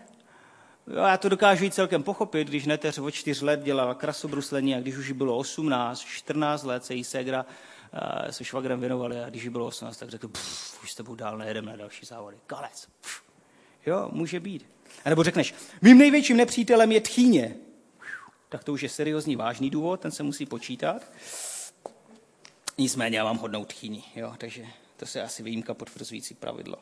Jo, 0.87 1.03
já 1.03 1.17
to 1.17 1.29
dokážu 1.29 1.65
i 1.65 1.71
celkem 1.71 2.03
pochopit, 2.03 2.47
když 2.47 2.65
neteř 2.65 2.97
od 2.97 3.11
čtyř 3.11 3.41
let 3.41 3.63
dělala 3.63 3.95
krasobruslení 3.95 4.75
a 4.75 4.79
když 4.79 4.97
už 4.97 5.07
jí 5.07 5.13
bylo 5.13 5.37
18, 5.37 5.99
14 5.99 6.63
let 6.63 6.85
se 6.85 6.93
jí 6.93 7.03
segra 7.03 7.45
uh, 7.93 8.31
se 8.31 8.45
švagrem 8.45 8.79
věnovali 8.79 9.23
a 9.23 9.29
když 9.29 9.43
jí 9.43 9.49
bylo 9.49 9.65
18, 9.65 9.97
tak 9.97 10.09
řekl, 10.09 10.29
už 10.83 10.91
s 10.91 10.95
tebou 10.95 11.15
dál 11.15 11.37
nejedeme 11.37 11.71
na 11.71 11.77
další 11.77 12.05
závody. 12.05 12.37
Kalec. 12.47 12.87
Pff. 13.01 13.21
Jo, 13.85 14.09
může 14.11 14.39
být. 14.39 14.65
A 15.05 15.09
nebo 15.09 15.23
řekneš, 15.23 15.53
mým 15.81 15.97
největším 15.97 16.37
nepřítelem 16.37 16.91
je 16.91 17.01
tchýně. 17.01 17.55
Tak 18.49 18.63
to 18.63 18.73
už 18.73 18.81
je 18.81 18.89
seriózní 18.89 19.35
vážný 19.35 19.69
důvod, 19.69 19.99
ten 19.99 20.11
se 20.11 20.23
musí 20.23 20.45
počítat. 20.45 21.01
Nicméně 22.77 23.17
já 23.17 23.23
mám 23.23 23.37
hodnou 23.37 23.65
tchýni, 23.65 24.03
jo, 24.15 24.33
takže 24.37 24.65
to 24.97 25.05
je 25.15 25.23
asi 25.23 25.43
výjimka 25.43 25.73
potvrzující 25.73 26.33
pravidlo. 26.33 26.75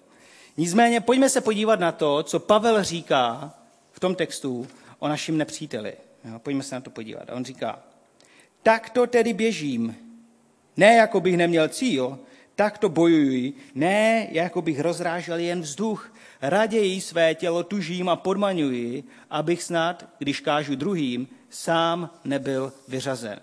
Nicméně 0.57 1.01
pojďme 1.01 1.29
se 1.29 1.41
podívat 1.41 1.79
na 1.79 1.91
to, 1.91 2.23
co 2.23 2.39
Pavel 2.39 2.83
říká 2.83 3.53
v 3.91 3.99
tom 3.99 4.15
textu 4.15 4.67
o 4.99 5.07
našem 5.07 5.37
nepříteli. 5.37 5.93
Jo, 6.31 6.39
pojďme 6.39 6.63
se 6.63 6.75
na 6.75 6.81
to 6.81 6.89
podívat. 6.89 7.29
A 7.29 7.33
on 7.33 7.45
říká, 7.45 7.79
tak 8.63 8.89
to 8.89 9.07
tedy 9.07 9.33
běžím, 9.33 9.95
ne 10.77 10.95
jako 10.95 11.19
bych 11.19 11.37
neměl 11.37 11.69
cíl, 11.69 12.19
tak 12.55 12.77
to 12.77 12.89
bojuji, 12.89 13.53
ne 13.75 14.27
jako 14.31 14.61
bych 14.61 14.79
rozrážel 14.79 15.37
jen 15.37 15.61
vzduch. 15.61 16.13
Raději 16.41 17.01
své 17.01 17.35
tělo 17.35 17.63
tužím 17.63 18.09
a 18.09 18.15
podmaňuji, 18.15 19.03
abych 19.29 19.63
snad, 19.63 20.09
když 20.17 20.39
kážu 20.39 20.75
druhým, 20.75 21.27
sám 21.49 22.09
nebyl 22.23 22.73
vyřazen. 22.87 23.39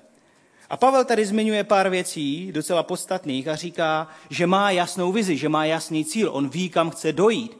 A 0.70 0.76
Pavel 0.76 1.04
tady 1.04 1.26
zmiňuje 1.26 1.64
pár 1.64 1.90
věcí, 1.90 2.52
docela 2.52 2.82
podstatných, 2.82 3.48
a 3.48 3.56
říká, 3.56 4.08
že 4.30 4.46
má 4.46 4.70
jasnou 4.70 5.12
vizi, 5.12 5.36
že 5.36 5.48
má 5.48 5.64
jasný 5.64 6.04
cíl. 6.04 6.30
On 6.32 6.48
ví, 6.48 6.70
kam 6.70 6.90
chce 6.90 7.12
dojít. 7.12 7.58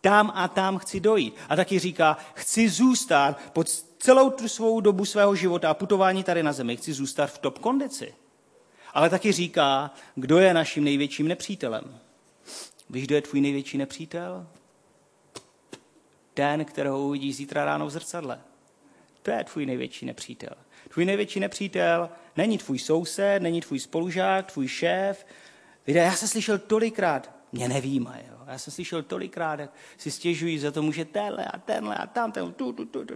Tam 0.00 0.32
a 0.34 0.48
tam 0.48 0.78
chci 0.78 1.00
dojít. 1.00 1.34
A 1.48 1.56
taky 1.56 1.78
říká, 1.78 2.16
chci 2.34 2.68
zůstat 2.68 3.40
pod 3.52 3.68
celou 3.98 4.30
tu 4.30 4.48
svou 4.48 4.80
dobu 4.80 5.04
svého 5.04 5.34
života 5.34 5.70
a 5.70 5.74
putování 5.74 6.24
tady 6.24 6.42
na 6.42 6.52
zemi, 6.52 6.76
chci 6.76 6.92
zůstat 6.92 7.26
v 7.26 7.38
top 7.38 7.58
kondici. 7.58 8.14
Ale 8.94 9.10
taky 9.10 9.32
říká, 9.32 9.90
kdo 10.14 10.38
je 10.38 10.54
naším 10.54 10.84
největším 10.84 11.28
nepřítelem. 11.28 11.98
Víš, 12.90 13.06
kdo 13.06 13.14
je 13.14 13.22
tvůj 13.22 13.40
největší 13.40 13.78
nepřítel? 13.78 14.46
Ten, 16.34 16.64
kterého 16.64 17.00
uvidíš 17.00 17.36
zítra 17.36 17.64
ráno 17.64 17.86
v 17.86 17.90
zrcadle. 17.90 18.40
To 19.22 19.30
je 19.30 19.44
tvůj 19.44 19.66
největší 19.66 20.06
nepřítel. 20.06 20.54
Tvůj 20.88 21.04
největší 21.04 21.40
nepřítel 21.40 22.10
není 22.36 22.58
tvůj 22.58 22.78
soused, 22.78 23.42
není 23.42 23.60
tvůj 23.60 23.78
spolužák, 23.78 24.52
tvůj 24.52 24.68
šéf. 24.68 25.26
Víte, 25.86 25.98
já 25.98 26.16
jsem 26.16 26.28
slyšel 26.28 26.58
tolikrát, 26.58 27.30
mě 27.52 27.68
nevíme, 27.68 28.24
jo. 28.30 28.36
Já 28.46 28.58
jsem 28.58 28.72
slyšel 28.72 29.02
tolikrát, 29.02 29.60
jak 29.60 29.70
si 29.96 30.10
stěžují 30.10 30.58
za 30.58 30.70
to, 30.70 30.92
že 30.92 31.04
tenhle 31.04 31.44
a 31.44 31.58
tenhle 31.58 31.96
a 31.96 32.06
tam, 32.06 32.32
ten, 32.32 32.52
tu, 32.52 32.72
tu, 32.72 32.84
tu, 32.84 33.04
tu. 33.04 33.14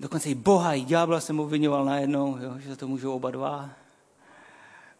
Dokonce 0.00 0.28
i 0.28 0.34
Boha, 0.34 0.74
i 0.74 0.80
ďábla 0.80 1.20
jsem 1.20 1.40
obvinoval 1.40 1.84
najednou, 1.84 2.38
jo, 2.40 2.58
že 2.58 2.68
za 2.68 2.76
to 2.76 2.88
můžou 2.88 3.12
oba 3.12 3.30
dva. 3.30 3.70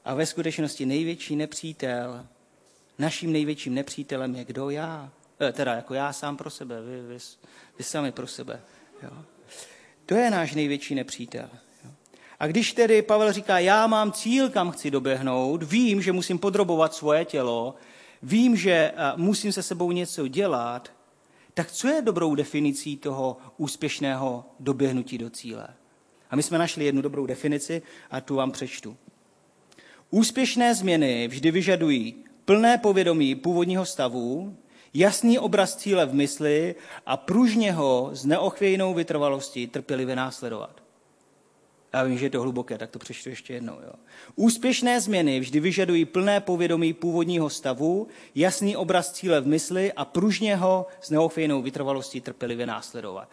A 0.05 0.15
ve 0.15 0.27
skutečnosti 0.27 0.87
největší 0.87 1.37
nepřítel, 1.37 2.27
naším 2.99 3.33
největším 3.33 3.75
nepřítelem 3.75 4.35
je 4.35 4.45
kdo 4.45 4.71
já. 4.71 5.13
E, 5.41 5.53
teda 5.53 5.75
jako 5.75 5.95
já 5.95 6.13
sám 6.13 6.37
pro 6.37 6.51
sebe, 6.51 6.83
vy, 6.83 7.03
vy, 7.03 7.19
vy 7.79 7.85
sami 7.85 8.13
pro 8.13 8.27
sebe. 8.27 8.61
Jo. 9.03 9.11
To 10.07 10.15
je 10.15 10.31
náš 10.31 10.55
největší 10.55 10.95
nepřítel. 10.95 11.49
A 12.41 12.47
když 12.47 12.73
tedy 12.73 13.03
Pavel 13.03 13.33
říká, 13.33 13.59
já 13.59 13.87
mám 13.87 14.13
cíl, 14.13 14.51
kam 14.51 14.71
chci 14.71 14.91
doběhnout, 14.91 15.63
vím, 15.63 16.03
že 16.03 16.13
musím 16.13 16.39
podrobovat 16.39 16.95
svoje 16.95 17.25
tělo, 17.25 17.75
vím, 18.23 18.57
že 18.57 18.93
musím 19.17 19.53
se 19.53 19.63
sebou 19.63 19.93
něco 19.93 20.29
dělat, 20.29 20.93
tak 21.55 21.73
co 21.73 21.89
je 21.89 22.03
dobrou 22.03 22.35
definicí 22.35 22.97
toho 22.97 23.37
úspěšného 23.57 24.45
doběhnutí 24.61 25.19
do 25.19 25.31
cíle? 25.31 25.69
A 26.31 26.37
my 26.37 26.43
jsme 26.43 26.59
našli 26.59 26.85
jednu 26.85 27.03
dobrou 27.03 27.27
definici 27.27 27.83
a 28.11 28.21
tu 28.21 28.35
vám 28.35 28.51
přečtu. 28.51 28.97
Úspěšné 30.11 30.75
změny 30.75 31.29
vždy 31.29 31.51
vyžadují 31.51 32.15
plné 32.45 32.79
povědomí 32.79 33.35
původního 33.35 33.87
stavu, 33.87 34.57
jasný 34.99 35.39
obraz 35.39 35.77
cíle 35.77 36.07
v 36.07 36.15
mysli 36.15 36.75
a 37.07 37.17
pružně 37.17 37.73
ho 37.73 38.11
s 38.13 38.25
neochvějnou 38.25 38.95
vytrvalostí 38.95 39.67
trpělivě 39.67 40.17
následovat. 40.17 40.87
Já 41.93 42.03
vím, 42.03 42.19
že 42.19 42.27
je 42.27 42.31
to 42.31 42.43
hluboké, 42.43 42.79
tak 42.79 42.91
to 42.91 42.99
přečtu 42.99 43.29
ještě 43.29 43.55
jednou. 43.55 43.73
Jo. 43.73 43.93
Úspěšné 44.35 45.01
změny 45.01 45.41
vždy 45.41 45.61
vyžadují 45.61 46.05
plné 46.05 46.41
povědomí 46.41 46.93
původního 46.93 47.51
stavu, 47.51 48.09
jasný 48.35 48.77
obraz 48.77 49.13
cíle 49.13 49.41
v 49.41 49.47
mysli 49.47 49.93
a 49.93 50.05
pružně 50.05 50.57
ho 50.57 50.87
s 51.01 51.11
neochvějnou 51.11 51.63
vytrvalostí 51.63 52.21
trpělivě 52.21 52.67
následovat. 52.67 53.29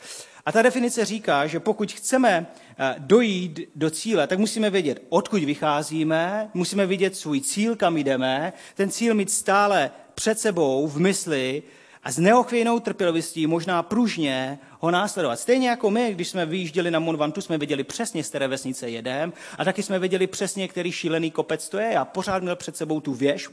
A 0.45 0.51
ta 0.51 0.61
definice 0.61 1.05
říká, 1.05 1.47
že 1.47 1.59
pokud 1.59 1.91
chceme 1.91 2.47
eh, 2.77 2.95
dojít 2.97 3.59
do 3.75 3.89
cíle, 3.89 4.27
tak 4.27 4.39
musíme 4.39 4.69
vědět, 4.69 5.03
odkud 5.09 5.43
vycházíme, 5.43 6.49
musíme 6.53 6.85
vidět 6.85 7.15
svůj 7.15 7.41
cíl, 7.41 7.75
kam 7.75 7.97
jdeme, 7.97 8.53
ten 8.75 8.89
cíl 8.89 9.13
mít 9.13 9.31
stále 9.31 9.91
před 10.15 10.39
sebou 10.39 10.87
v 10.87 10.99
mysli 10.99 11.63
a 12.03 12.11
s 12.11 12.17
neochvějnou 12.17 12.79
trpělivostí 12.79 13.47
možná 13.47 13.83
pružně 13.83 14.59
ho 14.79 14.91
následovat. 14.91 15.39
Stejně 15.39 15.69
jako 15.69 15.91
my, 15.91 16.13
když 16.13 16.27
jsme 16.27 16.45
vyjížděli 16.45 16.91
na 16.91 16.99
Monvantu, 16.99 17.41
jsme 17.41 17.57
věděli 17.57 17.83
přesně, 17.83 18.23
z 18.23 18.29
které 18.29 18.47
vesnice 18.47 18.89
jedem 18.89 19.33
a 19.57 19.65
taky 19.65 19.83
jsme 19.83 19.99
věděli 19.99 20.27
přesně, 20.27 20.67
který 20.67 20.91
šílený 20.91 21.31
kopec 21.31 21.69
to 21.69 21.77
je. 21.77 21.93
Já 21.93 22.05
pořád 22.05 22.43
měl 22.43 22.55
před 22.55 22.77
sebou 22.77 22.99
tu 22.99 23.13
věž, 23.13 23.49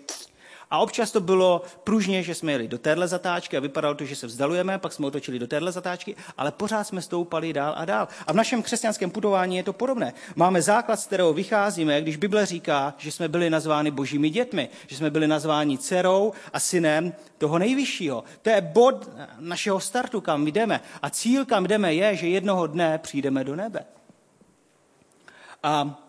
a 0.70 0.78
občas 0.78 1.11
to 1.11 1.20
bylo 1.20 1.62
pružně, 1.85 2.22
že 2.22 2.35
jsme 2.35 2.52
jeli 2.52 2.68
do 2.68 2.78
téhle 2.78 3.09
zatáčky 3.09 3.56
a 3.56 3.61
vypadalo 3.61 3.94
to, 3.94 4.04
že 4.04 4.16
se 4.16 4.26
vzdalujeme, 4.26 4.78
pak 4.78 4.92
jsme 4.92 5.06
otočili 5.06 5.38
do 5.38 5.46
téhle 5.46 5.72
zatáčky, 5.72 6.16
ale 6.37 6.52
pořád 6.52 6.85
jsme 6.85 7.02
stoupali 7.02 7.52
dál 7.52 7.74
a 7.76 7.85
dál. 7.85 8.09
A 8.26 8.33
v 8.33 8.37
našem 8.37 8.62
křesťanském 8.62 9.11
putování 9.11 9.56
je 9.56 9.62
to 9.62 9.72
podobné. 9.72 10.12
Máme 10.37 10.62
základ, 10.62 11.00
z 11.00 11.06
kterého 11.06 11.33
vycházíme, 11.33 12.00
když 12.00 12.16
Bible 12.16 12.46
říká, 12.46 12.94
že 12.98 13.12
jsme 13.12 13.28
byli 13.28 13.50
nazváni 13.50 13.90
božími 13.90 14.30
dětmi, 14.30 14.68
že 14.87 14.96
jsme 14.96 15.11
byli 15.11 15.28
nazváni 15.28 15.78
dcerou 15.78 16.33
a 16.52 16.61
synem 16.61 17.12
toho 17.38 17.59
nejvyššího. 17.59 18.24
To 18.42 18.50
je 18.50 18.61
bod 18.61 19.11
našeho 19.38 19.80
startu, 19.80 20.20
kam 20.20 20.46
jdeme. 20.46 20.80
A 21.02 21.11
cíl, 21.11 21.44
kam 21.44 21.66
jdeme, 21.66 21.94
je, 21.94 22.16
že 22.16 22.28
jednoho 22.28 22.66
dne 22.66 22.98
přijdeme 22.98 23.44
do 23.44 23.56
nebe. 23.56 23.85
A 25.62 26.00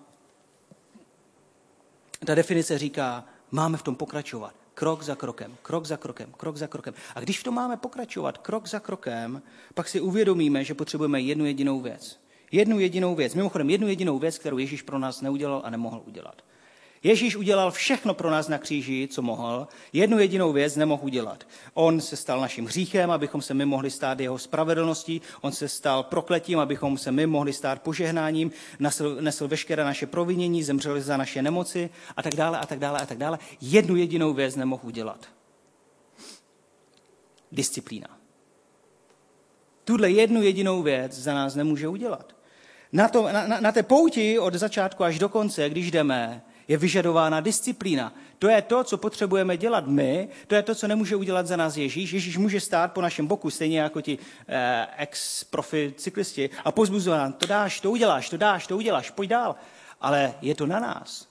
ta 2.26 2.36
definice 2.36 2.78
říká, 2.78 3.26
máme 3.51 3.77
v 3.77 3.83
tom 3.83 3.95
pokračovat. 3.95 4.55
Krok 4.73 5.03
za 5.03 5.15
krokem, 5.15 5.57
krok 5.61 5.85
za 5.85 5.97
krokem, 5.97 6.31
krok 6.37 6.57
za 6.57 6.67
krokem. 6.67 6.93
A 7.15 7.19
když 7.19 7.39
v 7.39 7.43
tom 7.43 7.55
máme 7.55 7.77
pokračovat 7.77 8.37
krok 8.37 8.67
za 8.67 8.79
krokem, 8.79 9.41
pak 9.73 9.87
si 9.87 10.01
uvědomíme, 10.01 10.63
že 10.63 10.73
potřebujeme 10.73 11.21
jednu 11.21 11.45
jedinou 11.45 11.81
věc. 11.81 12.19
Jednu 12.51 12.79
jedinou 12.79 13.15
věc. 13.15 13.35
Mimochodem, 13.35 13.69
jednu 13.69 13.87
jedinou 13.87 14.19
věc, 14.19 14.37
kterou 14.37 14.57
Ježíš 14.57 14.81
pro 14.81 14.99
nás 14.99 15.21
neudělal 15.21 15.61
a 15.65 15.69
nemohl 15.69 16.03
udělat. 16.05 16.41
Ježíš 17.03 17.35
udělal 17.35 17.71
všechno 17.71 18.13
pro 18.13 18.29
nás 18.29 18.47
na 18.47 18.57
kříži, 18.57 19.07
co 19.11 19.21
mohl. 19.21 19.67
Jednu 19.93 20.19
jedinou 20.19 20.53
věc 20.53 20.75
nemohl 20.75 21.05
udělat. 21.05 21.47
On 21.73 22.01
se 22.01 22.15
stal 22.15 22.41
naším 22.41 22.65
hříchem, 22.65 23.11
abychom 23.11 23.41
se 23.41 23.53
my 23.53 23.65
mohli 23.65 23.91
stát 23.91 24.19
jeho 24.19 24.37
spravedlností. 24.37 25.21
On 25.41 25.51
se 25.51 25.67
stal 25.67 26.03
prokletím, 26.03 26.59
abychom 26.59 26.97
se 26.97 27.11
my 27.11 27.27
mohli 27.27 27.53
stát 27.53 27.81
požehnáním. 27.81 28.51
Nesl, 28.79 29.17
nesl 29.21 29.47
veškeré 29.47 29.83
naše 29.83 30.07
provinění, 30.07 30.63
zemřel 30.63 31.01
za 31.01 31.17
naše 31.17 31.41
nemoci 31.41 31.89
a 32.17 32.23
tak 32.23 32.35
dále 32.35 32.59
a 32.59 32.65
tak 32.65 32.79
dále 32.79 32.99
a 32.99 33.05
tak 33.05 33.17
dále. 33.17 33.39
Jednu 33.61 33.95
jedinou 33.95 34.33
věc 34.33 34.55
nemohl 34.55 34.83
udělat. 34.85 35.25
Disciplína. 37.51 38.07
Tuhle 39.83 40.11
jednu 40.11 40.41
jedinou 40.41 40.81
věc 40.81 41.13
za 41.13 41.33
nás 41.33 41.55
nemůže 41.55 41.87
udělat. 41.87 42.35
Na, 42.91 43.07
to, 43.07 43.23
na, 43.31 43.47
na, 43.47 43.59
na 43.59 43.71
té 43.71 43.83
pouti 43.83 44.39
od 44.39 44.53
začátku 44.53 45.03
až 45.03 45.19
do 45.19 45.29
konce, 45.29 45.69
když 45.69 45.91
jdeme, 45.91 46.43
je 46.71 46.77
vyžadována 46.77 47.39
disciplína. 47.39 48.13
To 48.39 48.47
je 48.47 48.62
to, 48.62 48.84
co 48.84 48.97
potřebujeme 48.97 49.57
dělat 49.57 49.88
my, 49.88 50.29
to 50.47 50.55
je 50.55 50.63
to, 50.63 50.75
co 50.75 50.88
nemůže 50.88 51.15
udělat 51.15 51.47
za 51.47 51.55
nás 51.55 51.77
Ježíš. 51.77 52.12
Ježíš 52.12 52.38
může 52.38 52.60
stát 52.60 52.93
po 52.93 53.01
našem 53.01 53.27
boku, 53.27 53.49
stejně 53.49 53.79
jako 53.79 54.01
ti 54.01 54.17
eh, 54.47 54.88
ex-profi 54.97 55.93
cyklisti 55.97 56.49
a 56.63 56.71
pozbuzovat 56.71 57.38
to 57.38 57.45
dáš, 57.45 57.79
to 57.79 57.91
uděláš, 57.91 58.29
to 58.29 58.38
dáš, 58.38 58.67
to 58.67 58.77
uděláš, 58.77 59.12
pojď 59.12 59.29
dál. 59.29 59.55
Ale 60.01 60.34
je 60.41 60.55
to 60.55 60.65
na 60.65 60.79
nás. 60.79 61.27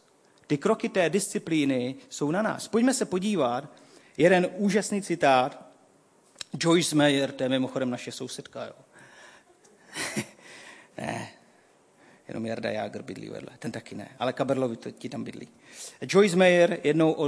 Ty 0.47 0.59
kroky 0.59 0.89
té 0.89 1.11
disciplíny 1.11 1.95
jsou 2.09 2.31
na 2.31 2.43
nás. 2.43 2.69
Pojďme 2.69 2.95
se 2.95 3.05
podívat, 3.05 3.65
jeden 4.17 4.49
úžasný 4.57 5.03
citát, 5.03 5.67
Joyce 6.61 6.97
Meyer, 6.97 7.33
to 7.33 7.43
je 7.43 7.49
mimochodem 7.49 7.91
naše 7.91 8.13
sousedka, 8.13 8.65
jo. 8.65 8.75
ne, 10.99 11.29
jenom 12.31 12.47
Jarda 12.47 12.71
Jágr 12.71 13.03
bydlí 13.03 13.29
vedle, 13.29 13.51
ten 13.59 13.73
taky 13.73 13.95
ne, 13.95 14.09
ale 14.19 14.33
Kaberlovi 14.33 14.77
to, 14.77 14.91
ti 14.91 15.09
tam 15.09 15.25
bydlí. 15.25 15.49
Joyce 16.03 16.37
Meyer 16.37 16.81
jednou 16.85 17.13
o, 17.13 17.27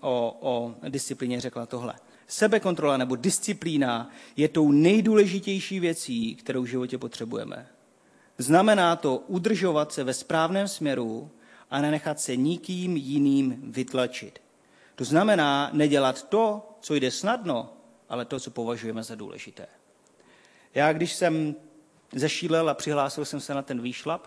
o, 0.00 0.38
o 0.40 0.74
disciplíně 0.88 1.40
řekla 1.40 1.66
tohle. 1.66 1.94
Sebekontrola 2.26 2.96
nebo 2.96 3.16
disciplína 3.16 4.10
je 4.36 4.48
tou 4.48 4.72
nejdůležitější 4.72 5.80
věcí, 5.80 6.34
kterou 6.34 6.62
v 6.62 6.66
životě 6.66 6.98
potřebujeme. 6.98 7.66
Znamená 8.38 8.96
to 8.96 9.16
udržovat 9.16 9.92
se 9.92 10.04
ve 10.04 10.14
správném 10.14 10.68
směru 10.68 11.30
a 11.70 11.80
nenechat 11.80 12.20
se 12.20 12.36
nikým 12.36 12.96
jiným 12.96 13.72
vytlačit. 13.72 14.38
To 14.94 15.04
znamená 15.04 15.70
nedělat 15.72 16.28
to, 16.28 16.68
co 16.80 16.94
jde 16.94 17.10
snadno, 17.10 17.72
ale 18.08 18.24
to, 18.24 18.40
co 18.40 18.50
považujeme 18.50 19.02
za 19.02 19.14
důležité. 19.14 19.66
Já, 20.74 20.92
když 20.92 21.12
jsem 21.12 21.54
zešílel 22.12 22.68
a 22.68 22.74
přihlásil 22.74 23.24
jsem 23.24 23.40
se 23.40 23.54
na 23.54 23.62
ten 23.62 23.82
výšlap, 23.82 24.26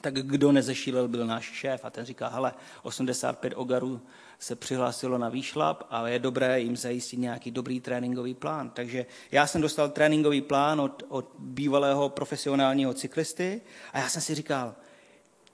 tak 0.00 0.14
kdo 0.14 0.52
nezešílel, 0.52 1.08
byl 1.08 1.26
náš 1.26 1.44
šéf 1.44 1.84
a 1.84 1.90
ten 1.90 2.04
říká, 2.04 2.28
hele, 2.28 2.52
85 2.82 3.52
ogarů 3.56 4.00
se 4.38 4.56
přihlásilo 4.56 5.18
na 5.18 5.28
výšlap 5.28 5.82
a 5.90 6.08
je 6.08 6.18
dobré 6.18 6.60
jim 6.60 6.76
zajistit 6.76 7.16
nějaký 7.16 7.50
dobrý 7.50 7.80
tréninkový 7.80 8.34
plán. 8.34 8.70
Takže 8.70 9.06
já 9.32 9.46
jsem 9.46 9.60
dostal 9.60 9.88
tréninkový 9.88 10.40
plán 10.40 10.80
od, 10.80 11.02
od 11.08 11.32
bývalého 11.38 12.08
profesionálního 12.08 12.94
cyklisty 12.94 13.60
a 13.92 13.98
já 13.98 14.08
jsem 14.08 14.22
si 14.22 14.34
říkal, 14.34 14.74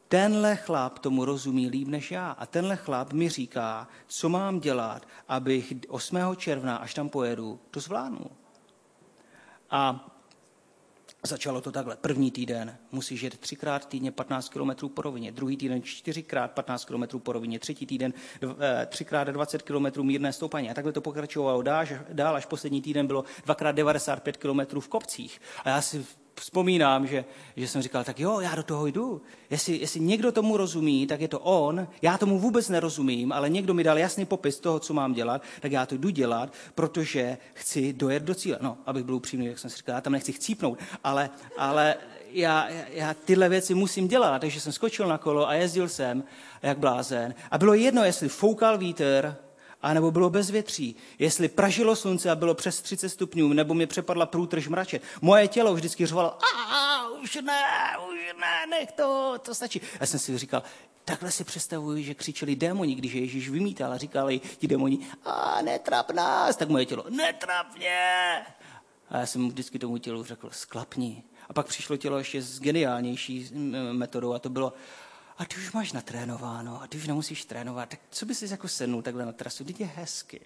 tenhle 0.08 0.56
chlap 0.56 0.98
tomu 0.98 1.24
rozumí 1.24 1.68
líp 1.68 1.88
než 1.88 2.10
já. 2.10 2.30
A 2.30 2.46
tenhle 2.46 2.76
chlap 2.76 3.12
mi 3.12 3.28
říká, 3.28 3.88
co 4.06 4.28
mám 4.28 4.60
dělat, 4.60 5.08
abych 5.28 5.72
8. 5.88 6.18
června, 6.36 6.76
až 6.76 6.94
tam 6.94 7.08
pojedu, 7.08 7.60
to 7.70 7.80
zvládnu. 7.80 8.26
A 9.70 10.14
Začalo 11.26 11.60
to 11.60 11.72
takhle. 11.72 11.96
První 11.96 12.30
týden 12.30 12.78
musíš 12.92 13.22
jet 13.22 13.38
třikrát 13.38 13.88
týdně 13.88 14.12
15 14.12 14.48
km 14.48 14.88
po 14.88 15.02
rovině, 15.02 15.32
druhý 15.32 15.56
týden 15.56 15.82
čtyřikrát 15.82 16.50
15 16.50 16.84
km 16.84 17.18
po 17.18 17.32
rovině, 17.32 17.58
třetí 17.58 17.86
týden 17.86 18.12
eh, 18.42 18.86
třikrát 18.86 19.24
20 19.24 19.62
km 19.62 20.02
mírné 20.02 20.32
stoupání. 20.32 20.70
A 20.70 20.74
takhle 20.74 20.92
to 20.92 21.00
pokračovalo 21.00 21.62
dál, 21.62 21.86
dál, 22.12 22.36
až 22.36 22.46
poslední 22.46 22.82
týden 22.82 23.06
bylo 23.06 23.24
dvakrát 23.44 23.72
95 23.72 24.36
km 24.36 24.80
v 24.80 24.88
kopcích. 24.88 25.40
A 25.64 25.68
já 25.68 25.82
si 25.82 26.06
vzpomínám, 26.40 27.06
že, 27.06 27.24
že 27.56 27.68
jsem 27.68 27.82
říkal, 27.82 28.04
tak 28.04 28.20
jo, 28.20 28.40
já 28.40 28.54
do 28.54 28.62
toho 28.62 28.86
jdu. 28.86 29.22
Jestli, 29.50 29.76
jestli 29.76 30.00
někdo 30.00 30.32
tomu 30.32 30.56
rozumí, 30.56 31.06
tak 31.06 31.20
je 31.20 31.28
to 31.28 31.40
on. 31.40 31.88
Já 32.02 32.18
tomu 32.18 32.38
vůbec 32.38 32.68
nerozumím, 32.68 33.32
ale 33.32 33.50
někdo 33.50 33.74
mi 33.74 33.84
dal 33.84 33.98
jasný 33.98 34.24
popis 34.24 34.60
toho, 34.60 34.80
co 34.80 34.94
mám 34.94 35.12
dělat, 35.12 35.42
tak 35.60 35.72
já 35.72 35.86
to 35.86 35.96
jdu 35.96 36.10
dělat, 36.10 36.52
protože 36.74 37.38
chci 37.54 37.92
dojet 37.92 38.22
do 38.22 38.34
cíle. 38.34 38.58
No, 38.60 38.78
abych 38.86 39.04
byl 39.04 39.14
upřímný, 39.14 39.46
jak 39.46 39.58
jsem 39.58 39.70
si 39.70 39.76
říkal, 39.76 39.94
já 39.94 40.00
tam 40.00 40.12
nechci 40.12 40.32
chcípnout, 40.32 40.78
ale, 41.04 41.30
ale 41.58 41.96
já, 42.32 42.68
já 42.90 43.14
tyhle 43.14 43.48
věci 43.48 43.74
musím 43.74 44.08
dělat. 44.08 44.38
Takže 44.38 44.60
jsem 44.60 44.72
skočil 44.72 45.06
na 45.06 45.18
kolo 45.18 45.48
a 45.48 45.54
jezdil 45.54 45.88
jsem 45.88 46.24
jak 46.62 46.78
blázen. 46.78 47.34
A 47.50 47.58
bylo 47.58 47.74
jedno, 47.74 48.04
jestli 48.04 48.28
foukal 48.28 48.78
vítr, 48.78 49.36
a 49.82 49.94
nebo 49.94 50.10
bylo 50.10 50.30
bezvětří, 50.30 50.96
jestli 51.18 51.48
pražilo 51.48 51.96
slunce 51.96 52.30
a 52.30 52.34
bylo 52.34 52.54
přes 52.54 52.82
30 52.82 53.08
stupňů, 53.08 53.52
nebo 53.52 53.74
mě 53.74 53.86
přepadla 53.86 54.26
průtrž 54.26 54.68
mrače. 54.68 55.00
Moje 55.20 55.48
tělo 55.48 55.74
vždycky 55.74 56.06
řvalo, 56.06 56.38
a 56.44 57.08
už 57.22 57.34
ne, 57.34 57.62
už 58.08 58.18
ne, 58.40 58.66
nech 58.70 58.92
to, 58.92 59.34
to 59.42 59.54
stačí. 59.54 59.80
Já 60.00 60.06
jsem 60.06 60.20
si 60.20 60.38
říkal, 60.38 60.62
takhle 61.04 61.30
si 61.30 61.44
představuji, 61.44 62.04
že 62.04 62.14
křičeli 62.14 62.56
démoni, 62.56 62.94
když 62.94 63.12
Ježíš 63.12 63.48
vymítal 63.48 63.92
a 63.92 63.96
říkali 63.96 64.40
ti 64.58 64.66
démoni, 64.66 64.98
a 65.24 65.62
netrap 65.62 66.10
nás, 66.10 66.56
tak 66.56 66.68
moje 66.68 66.86
tělo, 66.86 67.04
netrap 67.10 67.76
mě. 67.76 68.46
A 69.10 69.18
já 69.18 69.26
jsem 69.26 69.48
vždycky 69.48 69.78
tomu 69.78 69.98
tělu 69.98 70.24
řekl, 70.24 70.50
sklapni. 70.52 71.22
A 71.48 71.52
pak 71.52 71.66
přišlo 71.66 71.96
tělo 71.96 72.18
ještě 72.18 72.42
s 72.42 72.60
geniálnější 72.60 73.50
metodou 73.92 74.32
a 74.32 74.38
to 74.38 74.48
bylo, 74.48 74.72
a 75.38 75.44
ty 75.44 75.56
už 75.56 75.72
máš 75.72 75.92
natrénováno 75.92 76.82
a 76.82 76.86
ty 76.86 76.98
už 76.98 77.06
nemusíš 77.06 77.44
trénovat, 77.44 77.88
tak 77.88 78.00
co 78.10 78.26
bys 78.26 78.42
jako 78.42 78.68
sednul 78.68 79.02
takhle 79.02 79.26
na 79.26 79.32
trasu, 79.32 79.64
teď 79.64 79.80
je 79.80 79.86
hezky. 79.86 80.40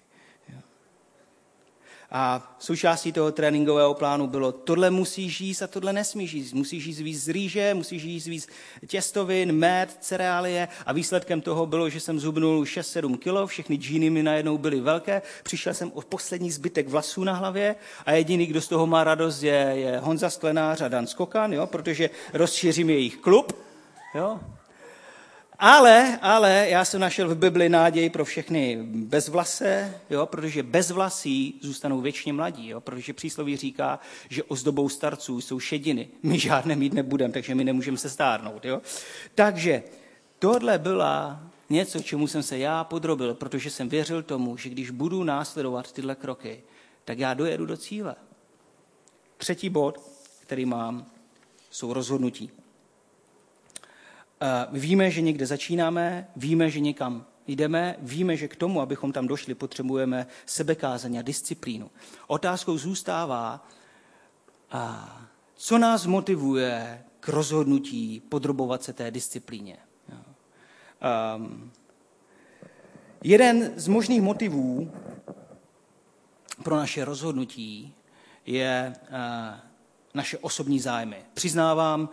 A 2.15 2.57
součástí 2.59 3.13
toho 3.13 3.33
tréninkového 3.33 3.95
plánu 3.95 4.27
bylo, 4.27 4.53
tohle 4.53 4.91
musíš 4.91 5.41
jíst 5.41 5.63
a 5.63 5.67
tohle 5.67 5.93
nesmíš 5.93 6.33
jíst. 6.33 6.53
Musíš 6.53 6.85
jíst 6.85 6.99
víc 6.99 7.25
z 7.25 7.29
rýže, 7.29 7.75
musíš 7.75 8.03
jíst 8.03 8.27
víc 8.27 8.49
těstovin, 8.87 9.53
med, 9.53 9.97
cereálie 10.01 10.69
a 10.87 10.93
výsledkem 10.93 11.41
toho 11.41 11.67
bylo, 11.67 11.89
že 11.89 12.01
jsem 12.01 12.21
zhubnul 12.21 12.65
6-7 12.65 13.19
kilo, 13.19 13.47
všechny 13.47 13.77
džíny 13.77 14.11
mi 14.11 14.23
najednou 14.23 14.59
byly 14.59 14.81
velké, 14.81 15.23
přišel 15.43 15.75
jsem 15.75 15.93
o 15.95 16.03
poslední 16.03 16.51
zbytek 16.51 16.89
vlasů 16.89 17.25
na 17.25 17.35
hlavě 17.35 17.77
a 18.07 18.13
jediný, 18.13 18.47
kdo 18.47 18.61
z 18.61 18.69
toho 18.69 18.87
má 18.87 19.05
radost, 19.05 19.43
je, 19.43 19.73
je 19.75 19.99
Honza 19.99 20.31
Sklenář 20.31 20.81
a 20.81 20.89
Dan 20.89 21.07
Skokan, 21.07 21.53
jo, 21.53 21.67
protože 21.67 22.11
rozšířím 22.33 22.91
jejich 22.91 23.17
klub. 23.17 23.53
Jo. 24.15 24.41
Ale, 25.65 26.19
ale 26.23 26.67
já 26.69 26.85
jsem 26.85 27.01
našel 27.01 27.29
v 27.29 27.39
Bibli 27.39 27.69
náději 27.69 28.11
pro 28.11 28.25
všechny 28.25 28.79
bezvlase, 28.85 30.01
jo, 30.11 30.27
protože 30.27 30.63
bezvlasí 30.63 31.59
zůstanou 31.63 32.01
věčně 32.01 32.33
mladí, 32.33 32.69
jo, 32.69 32.81
protože 32.81 33.13
přísloví 33.13 33.57
říká, 33.57 34.01
že 34.29 34.43
ozdobou 34.43 34.89
starců 34.89 35.41
jsou 35.41 35.61
šediny. 35.61 36.09
My 36.23 36.39
žádné 36.39 36.77
mít 36.77 36.93
nebudeme, 36.93 37.33
takže 37.33 37.55
my 37.55 37.65
nemůžeme 37.65 37.99
se 37.99 38.11
stárnout. 38.11 38.65
Jo. 38.65 38.81
Takže 39.35 39.83
tohle 40.39 40.79
byla 40.79 41.41
něco, 41.71 42.01
čemu 42.01 42.27
jsem 42.27 42.43
se 42.43 42.59
já 42.59 42.85
podrobil, 42.85 43.35
protože 43.35 43.71
jsem 43.71 43.89
věřil 43.89 44.23
tomu, 44.23 44.57
že 44.57 44.69
když 44.69 44.91
budu 44.91 45.25
následovat 45.25 45.93
tyhle 45.93 46.15
kroky, 46.15 46.63
tak 47.05 47.19
já 47.19 47.35
dojedu 47.35 47.67
do 47.67 47.77
cíle. 47.77 48.15
Třetí 49.37 49.69
bod, 49.69 50.01
který 50.41 50.67
mám, 50.67 51.07
jsou 51.71 51.93
rozhodnutí. 51.93 52.51
Víme, 54.73 55.11
že 55.11 55.21
někde 55.21 55.47
začínáme, 55.47 56.29
víme, 56.37 56.71
že 56.71 56.81
někam 56.81 57.27
jdeme, 57.47 57.97
víme, 57.99 58.37
že 58.37 58.49
k 58.49 58.57
tomu, 58.57 58.81
abychom 58.81 59.13
tam 59.13 59.27
došli, 59.27 59.55
potřebujeme 59.55 60.27
sebekázání 60.47 61.19
a 61.19 61.23
disciplínu. 61.23 61.91
Otázkou 62.27 62.79
zůstává, 62.79 63.69
co 65.55 65.79
nás 65.79 66.07
motivuje 66.07 67.05
k 67.21 67.29
rozhodnutí 67.29 68.23
podrobovat 68.29 68.83
se 68.83 68.93
té 68.93 69.11
disciplíně. 69.11 69.77
Um, 71.37 71.73
jeden 73.25 73.73
z 73.77 73.89
možných 73.89 74.23
motivů 74.23 74.93
pro 76.63 76.77
naše 76.77 77.05
rozhodnutí 77.05 77.95
je 78.47 78.95
uh, 78.97 79.17
naše 80.15 80.39
osobní 80.39 80.81
zájmy. 80.81 81.17
Přiznávám, 81.35 82.09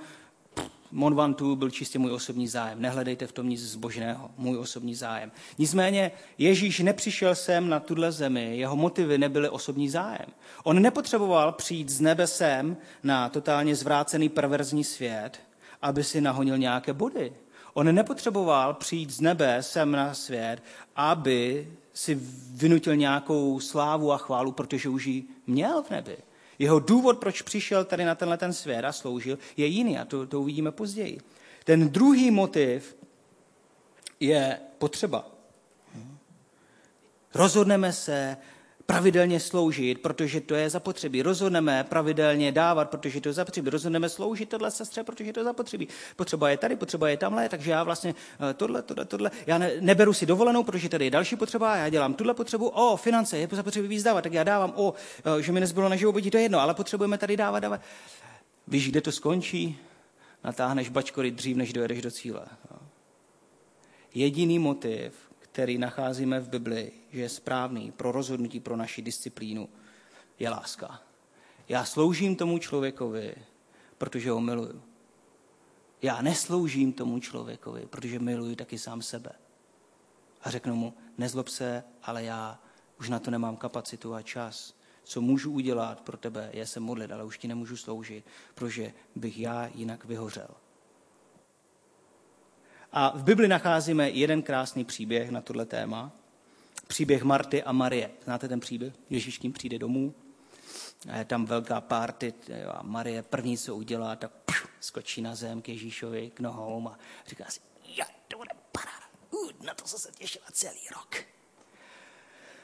Monvantu 0.91 1.55
byl 1.55 1.69
čistě 1.69 1.99
můj 1.99 2.11
osobní 2.11 2.47
zájem. 2.47 2.81
Nehledejte 2.81 3.27
v 3.27 3.31
tom 3.31 3.49
nic 3.49 3.61
zbožného, 3.61 4.31
můj 4.37 4.57
osobní 4.57 4.95
zájem. 4.95 5.31
Nicméně 5.57 6.11
Ježíš 6.37 6.79
nepřišel 6.79 7.35
sem 7.35 7.69
na 7.69 7.79
tuhle 7.79 8.11
zemi, 8.11 8.57
jeho 8.57 8.75
motivy 8.75 9.17
nebyly 9.17 9.49
osobní 9.49 9.89
zájem. 9.89 10.25
On 10.63 10.81
nepotřeboval 10.81 11.51
přijít 11.51 11.89
z 11.89 12.01
nebe 12.01 12.27
sem 12.27 12.77
na 13.03 13.29
totálně 13.29 13.75
zvrácený 13.75 14.29
perverzní 14.29 14.83
svět, 14.83 15.39
aby 15.81 16.03
si 16.03 16.21
nahonil 16.21 16.57
nějaké 16.57 16.93
body. 16.93 17.33
On 17.73 17.95
nepotřeboval 17.95 18.73
přijít 18.73 19.09
z 19.09 19.21
nebe 19.21 19.63
sem 19.63 19.91
na 19.91 20.13
svět, 20.13 20.63
aby 20.95 21.67
si 21.93 22.19
vynutil 22.51 22.95
nějakou 22.95 23.59
slávu 23.59 24.11
a 24.11 24.17
chválu, 24.17 24.51
protože 24.51 24.89
už 24.89 25.05
ji 25.05 25.23
měl 25.47 25.83
v 25.83 25.89
nebi. 25.89 26.17
Jeho 26.59 26.79
důvod, 26.79 27.19
proč 27.19 27.41
přišel 27.41 27.85
tady 27.85 28.05
na 28.05 28.15
tenhle 28.15 28.37
ten 28.37 28.53
svět 28.53 28.85
a 28.85 28.91
sloužil, 28.91 29.37
je 29.57 29.65
jiný 29.65 29.99
a 29.99 30.05
to, 30.05 30.27
to 30.27 30.41
uvidíme 30.41 30.71
později. 30.71 31.21
Ten 31.63 31.89
druhý 31.89 32.31
motiv 32.31 32.97
je 34.19 34.59
potřeba. 34.77 35.25
Rozhodneme 37.33 37.93
se 37.93 38.37
pravidelně 38.89 39.39
sloužit, 39.39 40.01
protože 40.01 40.41
to 40.41 40.55
je 40.55 40.69
zapotřebí. 40.69 41.21
Rozhodneme 41.21 41.83
pravidelně 41.83 42.51
dávat, 42.51 42.89
protože 42.89 43.21
to 43.21 43.29
je 43.29 43.33
zapotřebí. 43.33 43.69
Rozhodneme 43.69 44.09
sloužit 44.09 44.49
tohle 44.49 44.71
sestře, 44.71 45.03
protože 45.03 45.33
to 45.33 45.39
je 45.39 45.43
zapotřebí. 45.43 45.87
Potřeba 46.15 46.49
je 46.49 46.57
tady, 46.57 46.75
potřeba 46.75 47.09
je 47.09 47.17
tamhle, 47.17 47.49
takže 47.49 47.71
já 47.71 47.83
vlastně 47.83 48.15
eh, 48.49 48.53
tohle, 48.53 48.81
tohle, 48.81 49.05
tohle. 49.05 49.31
Já 49.47 49.57
ne, 49.57 49.71
neberu 49.79 50.13
si 50.13 50.25
dovolenou, 50.25 50.63
protože 50.63 50.89
tady 50.89 51.05
je 51.05 51.11
další 51.11 51.35
potřeba, 51.35 51.75
já 51.75 51.89
dělám 51.89 52.13
tuhle 52.13 52.33
potřebu. 52.33 52.67
O, 52.69 52.97
finance, 52.97 53.37
je 53.37 53.47
zapotřebí 53.51 53.87
víc 53.87 54.03
dávat, 54.03 54.21
tak 54.21 54.33
já 54.33 54.43
dávám. 54.43 54.73
O, 54.75 54.93
eh, 55.39 55.41
že 55.41 55.51
mi 55.51 55.59
nezbylo 55.59 55.89
na 55.89 55.95
životě, 55.95 56.31
to 56.31 56.37
je 56.37 56.43
jedno, 56.43 56.59
ale 56.59 56.73
potřebujeme 56.73 57.17
tady 57.17 57.37
dávat, 57.37 57.59
dávat. 57.59 57.81
Víš, 58.67 58.89
kde 58.89 59.01
to 59.01 59.11
skončí? 59.11 59.77
Natáhneš 60.43 60.89
bačkory 60.89 61.31
dřív, 61.31 61.57
než 61.57 61.73
dojedeš 61.73 62.01
do 62.01 62.11
cíle. 62.11 62.45
Jediný 64.13 64.59
motiv, 64.59 65.28
který 65.51 65.77
nacházíme 65.77 66.39
v 66.39 66.49
Bibli, 66.49 66.91
že 67.11 67.21
je 67.21 67.29
správný 67.29 67.91
pro 67.91 68.11
rozhodnutí 68.11 68.59
pro 68.59 68.75
naši 68.75 69.01
disciplínu, 69.01 69.69
je 70.39 70.49
láska. 70.49 71.01
Já 71.69 71.85
sloužím 71.85 72.35
tomu 72.35 72.57
člověkovi, 72.57 73.35
protože 73.97 74.31
ho 74.31 74.41
miluju. 74.41 74.81
Já 76.01 76.21
nesloužím 76.21 76.93
tomu 76.93 77.19
člověkovi, 77.19 77.85
protože 77.85 78.19
miluji 78.19 78.55
taky 78.55 78.77
sám 78.77 79.01
sebe. 79.01 79.31
A 80.41 80.49
řeknu 80.49 80.75
mu, 80.75 80.93
nezlob 81.17 81.47
se, 81.47 81.83
ale 82.03 82.23
já 82.23 82.59
už 82.99 83.09
na 83.09 83.19
to 83.19 83.31
nemám 83.31 83.57
kapacitu 83.57 84.13
a 84.13 84.21
čas. 84.21 84.73
Co 85.03 85.21
můžu 85.21 85.51
udělat 85.51 86.01
pro 86.01 86.17
tebe, 86.17 86.49
je 86.53 86.67
se 86.67 86.79
modlit, 86.79 87.11
ale 87.11 87.23
už 87.23 87.37
ti 87.37 87.47
nemůžu 87.47 87.77
sloužit, 87.77 88.25
protože 88.55 88.93
bych 89.15 89.39
já 89.39 89.67
jinak 89.67 90.05
vyhořel. 90.05 90.49
A 92.91 93.17
v 93.17 93.23
Bibli 93.23 93.47
nacházíme 93.47 94.09
jeden 94.09 94.41
krásný 94.41 94.85
příběh 94.85 95.29
na 95.29 95.41
tohle 95.41 95.65
téma. 95.65 96.11
Příběh 96.87 97.23
Marty 97.23 97.63
a 97.63 97.71
Marie. 97.71 98.11
Znáte 98.23 98.47
ten 98.47 98.59
příběh? 98.59 98.93
Ježíš 99.09 99.37
tím 99.37 99.53
přijde 99.53 99.79
domů. 99.79 100.13
A 101.09 101.17
je 101.17 101.25
tam 101.25 101.45
velká 101.45 101.81
party 101.81 102.33
a 102.67 102.83
Marie 102.83 103.23
první, 103.23 103.57
co 103.57 103.75
udělá, 103.75 104.15
tak 104.15 104.31
pš, 104.45 104.65
skočí 104.79 105.21
na 105.21 105.35
zem 105.35 105.61
k 105.61 105.69
Ježíšovi, 105.69 106.31
k 106.33 106.39
nohou 106.39 106.89
a 106.89 106.99
říká 107.27 107.45
si, 107.49 107.59
ja, 107.97 108.05
to 108.27 108.37
bude 108.37 108.49
paráda. 108.71 109.05
Uh, 109.31 109.51
na 109.65 109.73
to 109.73 109.87
se 109.87 110.11
těšila 110.11 110.45
celý 110.51 110.79
rok. 110.95 111.25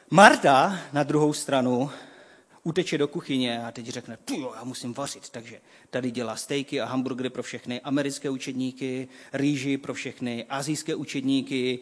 Marta 0.09 0.79
na 0.93 1.03
druhou 1.03 1.33
stranu 1.33 1.91
uteče 2.65 2.97
do 2.97 3.07
kuchyně 3.07 3.65
a 3.65 3.71
teď 3.71 3.87
řekne, 3.87 4.17
jo, 4.37 4.53
já 4.55 4.63
musím 4.63 4.93
vařit. 4.93 5.29
Takže 5.29 5.61
tady 5.89 6.11
dělá 6.11 6.35
stejky 6.35 6.81
a 6.81 6.85
hamburgery 6.85 7.29
pro 7.29 7.43
všechny 7.43 7.81
americké 7.81 8.29
učedníky, 8.29 9.07
rýži 9.33 9.77
pro 9.77 9.93
všechny 9.93 10.45
azijské 10.49 10.95
učedníky, 10.95 11.79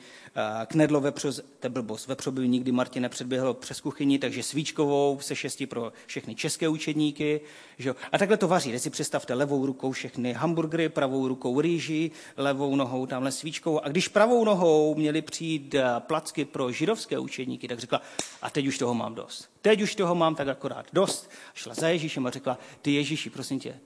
knedlo 0.65 1.01
vepřo, 1.01 1.31
to 1.59 1.69
blbost, 1.69 2.07
vepřo 2.07 2.31
by 2.31 2.47
nikdy 2.47 2.71
Martin 2.71 3.03
nepředběhl 3.03 3.53
přes 3.53 3.81
kuchyni, 3.81 4.19
takže 4.19 4.43
svíčkovou 4.43 5.19
se 5.21 5.35
šesti 5.35 5.65
pro 5.67 5.93
všechny 6.05 6.35
české 6.35 6.67
učedníky. 6.67 7.41
Že? 7.77 7.95
A 8.11 8.17
takhle 8.17 8.37
to 8.37 8.47
vaří. 8.47 8.71
Teď 8.71 8.81
si 8.81 8.89
představte 8.89 9.33
levou 9.33 9.65
rukou 9.65 9.91
všechny 9.91 10.33
hamburgery, 10.33 10.89
pravou 10.89 11.27
rukou 11.27 11.61
rýži, 11.61 12.11
levou 12.37 12.75
nohou 12.75 13.05
tamhle 13.05 13.31
svíčkou. 13.31 13.79
A 13.79 13.89
když 13.89 14.07
pravou 14.07 14.45
nohou 14.45 14.95
měli 14.95 15.21
přijít 15.21 15.75
placky 15.99 16.45
pro 16.45 16.71
židovské 16.71 17.19
učedníky, 17.19 17.67
tak 17.67 17.79
řekla, 17.79 18.01
a 18.41 18.49
teď 18.49 18.67
už 18.67 18.77
toho 18.77 18.93
mám 18.93 19.15
dost. 19.15 19.52
Teď 19.63 19.81
už 19.81 19.95
toho 19.95 20.15
mám 20.15 20.35
tak 20.35 20.47
akorát 20.47 20.85
dost. 20.93 21.31
Šla 21.53 21.73
za 21.73 21.87
Ježíšem 21.87 22.27
a 22.27 22.29
řekla, 22.29 22.57
ty 22.81 22.93
Ježíši, 22.93 23.29
prosím 23.29 23.59
tě, 23.59 23.79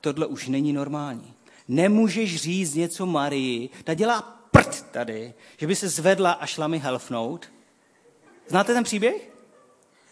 tohle 0.00 0.26
už 0.26 0.48
není 0.48 0.72
normální. 0.72 1.34
Nemůžeš 1.68 2.36
říct 2.36 2.74
něco 2.74 3.06
Marii, 3.06 3.70
ta 3.84 3.94
dělá 3.94 4.22
prd 4.50 4.82
tady, 4.90 5.34
že 5.56 5.66
by 5.66 5.76
se 5.76 5.88
zvedla 5.88 6.32
a 6.32 6.46
šla 6.46 6.66
mi 6.66 6.78
helfnout. 6.78 7.52
Znáte 8.48 8.74
ten 8.74 8.84
příběh? 8.84 9.30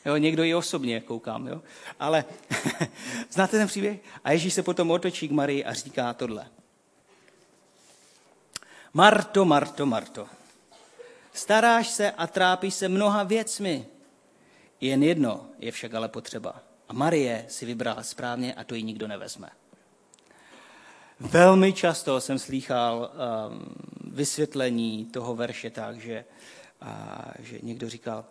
Jo, 0.05 0.17
někdo 0.17 0.45
i 0.45 0.55
osobně 0.55 1.01
koukám, 1.01 1.47
jo? 1.47 1.63
Ale 2.01 2.25
znáte 3.31 3.59
ten 3.59 3.69
příběh? 3.69 4.01
A 4.25 4.33
Ježíš 4.33 4.55
se 4.55 4.63
potom 4.63 4.91
otočí 4.91 5.29
k 5.29 5.33
Marii 5.33 5.65
a 5.65 5.75
říká 5.75 6.15
tohle. 6.15 6.49
Marto, 8.95 9.45
Marto, 9.45 9.87
Marto, 9.87 10.27
staráš 11.33 11.89
se 11.89 12.11
a 12.11 12.27
trápíš 12.27 12.75
se 12.75 12.89
mnoha 12.89 13.23
věcmi. 13.23 13.87
Jen 14.83 15.03
jedno 15.03 15.47
je 15.59 15.73
však 15.73 15.95
ale 15.95 16.09
potřeba. 16.09 16.63
A 16.89 16.93
Marie 16.93 17.47
si 17.49 17.67
vybrala 17.67 18.03
správně 18.03 18.55
a 18.55 18.65
to 18.65 18.75
ji 18.75 18.83
nikdo 18.83 19.09
nevezme. 19.09 19.51
Velmi 21.21 21.73
často 21.73 22.21
jsem 22.21 22.39
slýchal 22.39 23.11
um, 23.13 23.75
vysvětlení 24.15 25.05
toho 25.05 25.37
verše 25.37 25.71
tak, 25.71 26.01
že, 26.01 26.25
že 27.39 27.59
někdo 27.63 27.89
říkal, 27.89 28.25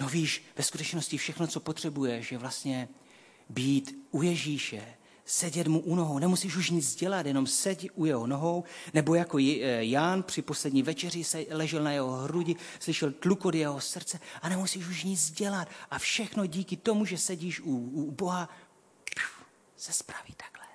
no 0.00 0.08
víš, 0.08 0.44
ve 0.56 0.64
skutečnosti 0.64 1.18
všechno, 1.18 1.46
co 1.46 1.60
potřebuješ, 1.60 2.32
je 2.32 2.38
vlastně 2.38 2.88
být 3.48 4.06
u 4.10 4.22
Ježíše, 4.22 4.82
sedět 5.24 5.66
mu 5.66 5.80
u 5.80 5.94
nohou, 5.94 6.18
nemusíš 6.18 6.56
už 6.56 6.70
nic 6.70 6.94
dělat, 6.94 7.26
jenom 7.26 7.46
seď 7.46 7.90
u 7.94 8.04
jeho 8.04 8.26
nohou, 8.26 8.64
nebo 8.94 9.14
jako 9.14 9.38
eh, 9.38 9.84
Ján 9.84 10.22
při 10.22 10.42
poslední 10.42 10.82
večeři 10.82 11.24
se 11.24 11.44
ležel 11.50 11.82
na 11.82 11.92
jeho 11.92 12.10
hrudi, 12.10 12.56
slyšel 12.80 13.12
tluk 13.12 13.44
od 13.44 13.54
jeho 13.54 13.80
srdce 13.80 14.20
a 14.42 14.48
nemusíš 14.48 14.86
už 14.86 15.04
nic 15.04 15.30
dělat. 15.30 15.68
A 15.90 15.98
všechno 15.98 16.46
díky 16.46 16.76
tomu, 16.76 17.04
že 17.04 17.18
sedíš 17.18 17.60
u, 17.60 17.76
u 17.76 18.10
Boha, 18.10 18.48
se 19.82 19.92
spraví 19.92 20.34
takhle. 20.36 20.66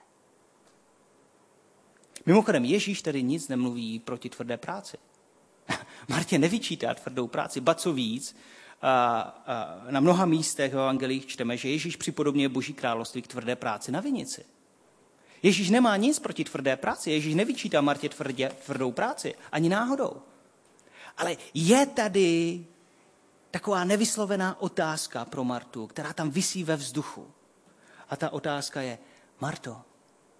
Mimochodem, 2.25 2.65
Ježíš 2.65 3.01
tady 3.01 3.23
nic 3.23 3.47
nemluví 3.47 3.99
proti 3.99 4.29
tvrdé 4.29 4.57
práci. 4.57 4.97
Martě 6.07 6.37
nevyčítá 6.37 6.93
tvrdou 6.93 7.27
práci, 7.27 7.61
ba 7.61 7.75
co 7.75 7.93
víc, 7.93 8.35
na 9.89 9.99
mnoha 9.99 10.25
místech 10.25 10.73
v 10.73 10.77
evangelích 10.77 11.25
čteme, 11.25 11.57
že 11.57 11.69
Ježíš 11.69 11.95
připodobně 11.95 12.49
Boží 12.49 12.73
království 12.73 13.21
k 13.21 13.27
tvrdé 13.27 13.55
práci 13.55 13.91
na 13.91 13.99
vinici. 13.99 14.45
Ježíš 15.43 15.69
nemá 15.69 15.97
nic 15.97 16.19
proti 16.19 16.43
tvrdé 16.43 16.77
práci. 16.77 17.11
Ježíš 17.11 17.35
nevyčítá 17.35 17.81
Martě 17.81 18.09
tvrdě, 18.09 18.51
tvrdou 18.65 18.91
práci. 18.91 19.35
Ani 19.51 19.69
náhodou. 19.69 20.21
Ale 21.17 21.37
je 21.53 21.85
tady 21.85 22.65
taková 23.51 23.83
nevyslovená 23.83 24.61
otázka 24.61 25.25
pro 25.25 25.43
Martu, 25.43 25.87
která 25.87 26.13
tam 26.13 26.29
visí 26.29 26.63
ve 26.63 26.75
vzduchu. 26.75 27.31
A 28.09 28.15
ta 28.15 28.29
otázka 28.29 28.81
je, 28.81 28.97
Marto, 29.39 29.81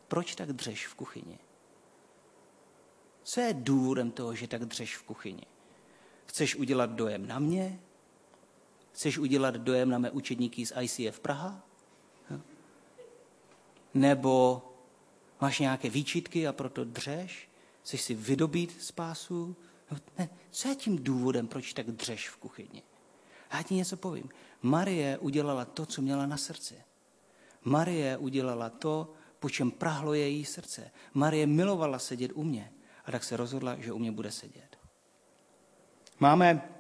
proč 0.07 0.35
tak 0.35 0.53
dřeš 0.53 0.87
v 0.87 0.95
kuchyni? 0.95 1.39
Co 3.23 3.41
je 3.41 3.53
důvodem 3.53 4.11
toho, 4.11 4.35
že 4.35 4.47
tak 4.47 4.65
dřeš 4.65 4.97
v 4.97 5.03
kuchyni? 5.03 5.43
Chceš 6.25 6.55
udělat 6.55 6.89
dojem 6.89 7.27
na 7.27 7.39
mě? 7.39 7.79
Chceš 8.97 9.17
udělat 9.17 9.55
dojem 9.55 9.89
na 9.89 9.97
mé 9.97 10.11
učedníky 10.11 10.65
z 10.65 10.73
ICF 10.81 11.19
Praha? 11.19 11.63
Nebo 13.93 14.61
máš 15.41 15.59
nějaké 15.59 15.89
výčitky 15.89 16.47
a 16.47 16.53
proto 16.53 16.83
dřeš? 16.83 17.49
Chceš 17.83 18.01
si 18.01 18.13
vydobít 18.13 18.81
spásu? 18.81 19.55
Ne. 20.17 20.29
Co 20.51 20.67
je 20.67 20.75
tím 20.75 21.03
důvodem, 21.03 21.47
proč 21.47 21.73
tak 21.73 21.91
dřeš 21.91 22.29
v 22.29 22.37
kuchyni? 22.37 22.83
Já 23.53 23.63
ti 23.63 23.75
něco 23.75 23.97
povím. 23.97 24.29
Marie 24.61 25.17
udělala 25.17 25.65
to, 25.65 25.85
co 25.85 26.01
měla 26.01 26.25
na 26.25 26.37
srdci. 26.37 26.75
Marie 27.63 28.17
udělala 28.17 28.69
to, 28.69 29.13
po 29.39 29.49
čem 29.49 29.71
prahlo 29.71 30.13
její 30.13 30.45
srdce. 30.45 30.91
Marie 31.13 31.47
milovala 31.47 31.99
sedět 31.99 32.31
u 32.33 32.43
mě 32.43 32.73
a 33.05 33.11
tak 33.11 33.23
se 33.23 33.37
rozhodla, 33.37 33.75
že 33.79 33.93
u 33.93 33.99
mě 33.99 34.11
bude 34.11 34.31
sedět. 34.31 34.77
Máme 36.19 36.76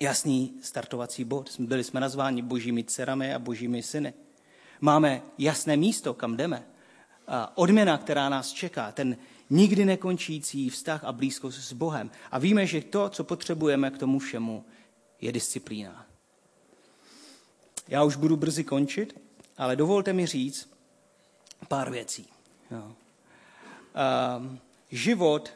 jasný 0.00 0.54
startovací 0.62 1.24
bod. 1.24 1.50
Byli 1.58 1.84
jsme 1.84 2.00
nazváni 2.00 2.42
božími 2.42 2.84
dcerami 2.84 3.34
a 3.34 3.38
božími 3.38 3.82
syny. 3.82 4.14
Máme 4.80 5.22
jasné 5.38 5.76
místo, 5.76 6.14
kam 6.14 6.36
jdeme. 6.36 6.66
A 7.26 7.56
odměna, 7.58 7.98
která 7.98 8.28
nás 8.28 8.52
čeká, 8.52 8.92
ten 8.92 9.16
nikdy 9.50 9.84
nekončící 9.84 10.70
vztah 10.70 11.04
a 11.04 11.12
blízkost 11.12 11.58
s 11.58 11.72
Bohem. 11.72 12.10
A 12.30 12.38
víme, 12.38 12.66
že 12.66 12.80
to, 12.80 13.08
co 13.08 13.24
potřebujeme 13.24 13.90
k 13.90 13.98
tomu 13.98 14.18
všemu, 14.18 14.64
je 15.20 15.32
disciplína. 15.32 16.06
Já 17.88 18.04
už 18.04 18.16
budu 18.16 18.36
brzy 18.36 18.64
končit, 18.64 19.20
ale 19.58 19.76
dovolte 19.76 20.12
mi 20.12 20.26
říct 20.26 20.70
pár 21.68 21.90
věcí. 21.90 22.26
Jo. 22.70 22.84
Uh, 22.84 24.56
život 24.90 25.52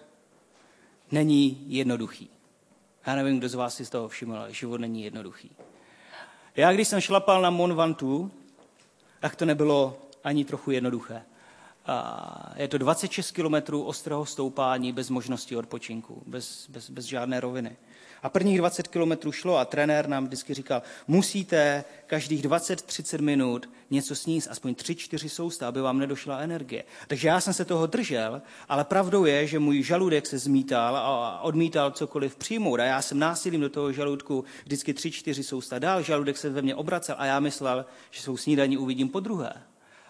není 1.11 1.65
jednoduchý. 1.69 2.34
Já 3.07 3.15
nevím, 3.15 3.39
kdo 3.39 3.49
z 3.49 3.55
vás 3.55 3.75
si 3.75 3.85
z 3.85 3.91
toho 3.91 4.09
všiml, 4.09 4.37
ale 4.37 4.53
život 4.53 4.81
není 4.81 5.05
jednoduchý. 5.05 5.51
Já, 6.57 6.73
když 6.73 6.89
jsem 6.89 7.01
šlapal 7.01 7.43
na 7.43 7.51
Mont 7.51 7.75
Ventoux, 7.75 8.33
tak 9.21 9.37
to 9.37 9.45
nebylo 9.45 9.99
ani 10.25 10.45
trochu 10.45 10.71
jednoduché. 10.71 11.23
A 11.87 12.53
je 12.57 12.69
to 12.69 12.79
26 12.79 13.31
kilometrů 13.31 13.83
ostrého 13.83 14.27
stoupání 14.27 14.93
bez 14.93 15.11
možnosti 15.11 15.57
odpočinku, 15.57 16.23
bez, 16.27 16.67
bez, 16.69 16.91
bez 16.91 17.05
žádné 17.05 17.41
roviny. 17.41 17.77
A 18.23 18.29
prvních 18.29 18.59
20 18.59 18.89
kilometrů 18.89 19.33
šlo 19.33 19.57
a 19.59 19.65
trenér 19.65 20.09
nám 20.09 20.27
vždycky 20.27 20.55
říkal, 20.55 20.83
musíte 21.09 21.85
každých 22.07 22.43
20-30 22.43 23.23
minut 23.23 23.71
něco 23.91 24.17
sníst, 24.17 24.49
aspoň 24.51 24.73
3-4 24.73 25.29
sousta, 25.29 25.69
aby 25.69 25.81
vám 25.81 25.99
nedošla 25.99 26.39
energie. 26.39 26.85
Takže 27.07 27.29
já 27.29 27.41
jsem 27.41 27.55
se 27.55 27.65
toho 27.65 27.87
držel, 27.87 28.43
ale 28.69 28.85
pravdou 28.85 29.25
je, 29.25 29.47
že 29.47 29.59
můj 29.59 29.83
žaludek 29.83 30.27
se 30.27 30.39
zmítal 30.39 30.97
a 30.97 31.41
odmítal 31.41 31.91
cokoliv 31.91 32.37
přijmout. 32.37 32.81
A 32.81 32.85
já 32.85 33.03
jsem 33.03 33.19
násilím 33.19 33.61
do 33.61 33.69
toho 33.69 33.93
žaludku 33.93 34.45
vždycky 34.65 34.93
3-4 34.93 35.43
sousta 35.43 35.79
dal, 35.79 36.03
žaludek 36.03 36.37
se 36.37 36.51
ve 36.51 36.63
mně 36.63 36.75
obracel 36.75 37.15
a 37.19 37.27
já 37.27 37.41
myslel, 37.41 37.87
že 38.11 38.23
svou 38.23 38.37
snídaní 38.37 38.79
uvidím 38.79 39.09
po 39.09 39.21
druhé. 39.21 39.53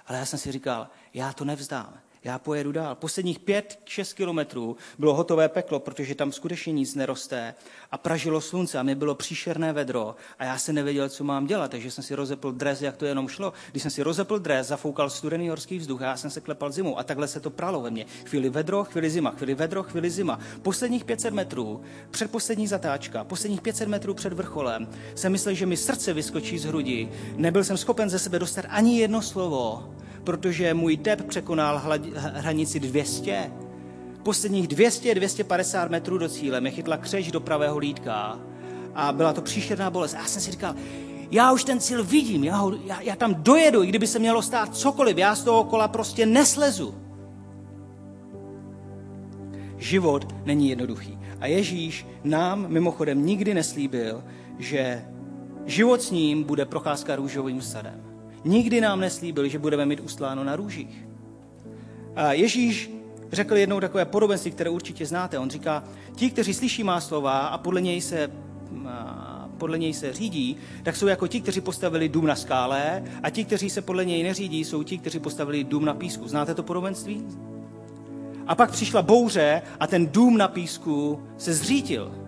Ale 0.06 0.18
já 0.18 0.26
jsem 0.26 0.38
si 0.38 0.52
říkal, 0.52 0.88
já 1.14 1.32
to 1.32 1.44
nevzdám 1.44 2.00
já 2.24 2.38
pojedu 2.38 2.72
dál. 2.72 2.94
Posledních 2.94 3.38
pět, 3.38 3.78
šest 3.84 4.12
kilometrů 4.12 4.76
bylo 4.98 5.14
hotové 5.14 5.48
peklo, 5.48 5.80
protože 5.80 6.14
tam 6.14 6.32
skutečně 6.32 6.72
nic 6.72 6.94
neroste 6.94 7.54
a 7.92 7.98
pražilo 7.98 8.40
slunce 8.40 8.78
a 8.78 8.82
mě 8.82 8.94
bylo 8.94 9.14
příšerné 9.14 9.72
vedro 9.72 10.16
a 10.38 10.44
já 10.44 10.58
se 10.58 10.72
nevěděl, 10.72 11.08
co 11.08 11.24
mám 11.24 11.46
dělat, 11.46 11.70
takže 11.70 11.90
jsem 11.90 12.04
si 12.04 12.14
rozepl 12.14 12.52
dres, 12.52 12.82
jak 12.82 12.96
to 12.96 13.04
jenom 13.04 13.28
šlo. 13.28 13.52
Když 13.70 13.82
jsem 13.82 13.90
si 13.90 14.02
rozepl 14.02 14.38
dres, 14.38 14.66
zafoukal 14.66 15.10
studený 15.10 15.48
horský 15.48 15.78
vzduch 15.78 16.02
a 16.02 16.04
já 16.04 16.16
jsem 16.16 16.30
se 16.30 16.40
klepal 16.40 16.72
zimou 16.72 16.98
a 16.98 17.02
takhle 17.02 17.28
se 17.28 17.40
to 17.40 17.50
pralo 17.50 17.80
ve 17.80 17.90
mně. 17.90 18.06
Chvíli 18.24 18.48
vedro, 18.48 18.84
chvíli 18.84 19.10
zima, 19.10 19.30
chvíli 19.30 19.54
vedro, 19.54 19.82
chvíli 19.82 20.10
zima. 20.10 20.38
Posledních 20.62 21.04
500 21.04 21.34
metrů, 21.34 21.80
předposlední 22.10 22.66
zatáčka, 22.66 23.24
posledních 23.24 23.60
500 23.60 23.88
metrů 23.88 24.14
před 24.14 24.32
vrcholem, 24.32 24.88
jsem 25.14 25.32
myslel, 25.32 25.54
že 25.54 25.66
mi 25.66 25.76
srdce 25.76 26.12
vyskočí 26.12 26.58
z 26.58 26.64
hrudi. 26.64 27.08
Nebyl 27.36 27.64
jsem 27.64 27.76
schopen 27.76 28.10
ze 28.10 28.18
sebe 28.18 28.38
dostat 28.38 28.64
ani 28.68 28.98
jedno 28.98 29.22
slovo 29.22 29.94
protože 30.24 30.74
můj 30.74 30.96
tep 30.96 31.26
překonal 31.26 31.82
hranici 32.14 32.80
200. 32.80 33.50
Posledních 34.22 34.68
200-250 34.68 35.90
metrů 35.90 36.18
do 36.18 36.28
cíle 36.28 36.60
mě 36.60 36.70
chytla 36.70 36.96
křeč 36.96 37.30
do 37.30 37.40
pravého 37.40 37.78
lítka 37.78 38.38
a 38.94 39.12
byla 39.12 39.32
to 39.32 39.42
příšerná 39.42 39.90
bolest. 39.90 40.14
A 40.14 40.18
já 40.18 40.26
jsem 40.26 40.42
si 40.42 40.50
říkal, 40.50 40.74
já 41.30 41.52
už 41.52 41.64
ten 41.64 41.80
cíl 41.80 42.04
vidím, 42.04 42.44
já, 42.44 42.56
ho, 42.56 42.72
já, 42.84 43.00
já 43.00 43.16
tam 43.16 43.34
dojedu, 43.34 43.82
i 43.82 43.86
kdyby 43.86 44.06
se 44.06 44.18
mělo 44.18 44.42
stát 44.42 44.76
cokoliv, 44.76 45.18
já 45.18 45.34
z 45.34 45.44
toho 45.44 45.64
kola 45.64 45.88
prostě 45.88 46.26
neslezu. 46.26 46.94
Život 49.78 50.34
není 50.44 50.68
jednoduchý. 50.68 51.18
A 51.40 51.46
Ježíš 51.46 52.06
nám 52.24 52.68
mimochodem 52.68 53.26
nikdy 53.26 53.54
neslíbil, 53.54 54.24
že 54.58 55.04
život 55.66 56.02
s 56.02 56.10
ním 56.10 56.44
bude 56.44 56.64
procházka 56.64 57.16
růžovým 57.16 57.62
sadem. 57.62 58.13
Nikdy 58.44 58.80
nám 58.80 59.00
neslíbil, 59.00 59.48
že 59.48 59.58
budeme 59.58 59.86
mít 59.86 60.00
ustláno 60.00 60.44
na 60.44 60.56
růžích. 60.56 61.06
A 62.16 62.32
Ježíš 62.32 62.90
řekl 63.32 63.56
jednou 63.56 63.80
takové 63.80 64.04
podobenství, 64.04 64.50
které 64.50 64.70
určitě 64.70 65.06
znáte. 65.06 65.38
On 65.38 65.50
říká, 65.50 65.84
ti, 66.16 66.30
kteří 66.30 66.54
slyší 66.54 66.84
má 66.84 67.00
slova 67.00 67.38
a 67.38 67.58
podle 67.58 67.80
něj 67.80 68.00
se 68.00 68.30
podle 69.58 69.78
něj 69.78 69.94
se 69.94 70.12
řídí, 70.12 70.56
tak 70.82 70.96
jsou 70.96 71.06
jako 71.06 71.26
ti, 71.26 71.40
kteří 71.40 71.60
postavili 71.60 72.08
dům 72.08 72.26
na 72.26 72.36
skále 72.36 73.04
a 73.22 73.30
ti, 73.30 73.44
kteří 73.44 73.70
se 73.70 73.82
podle 73.82 74.04
něj 74.04 74.22
neřídí, 74.22 74.64
jsou 74.64 74.82
ti, 74.82 74.98
kteří 74.98 75.18
postavili 75.18 75.64
dům 75.64 75.84
na 75.84 75.94
písku. 75.94 76.28
Znáte 76.28 76.54
to 76.54 76.62
podobenství? 76.62 77.24
A 78.46 78.54
pak 78.54 78.70
přišla 78.70 79.02
bouře 79.02 79.62
a 79.80 79.86
ten 79.86 80.06
dům 80.06 80.36
na 80.36 80.48
písku 80.48 81.22
se 81.38 81.54
zřítil. 81.54 82.23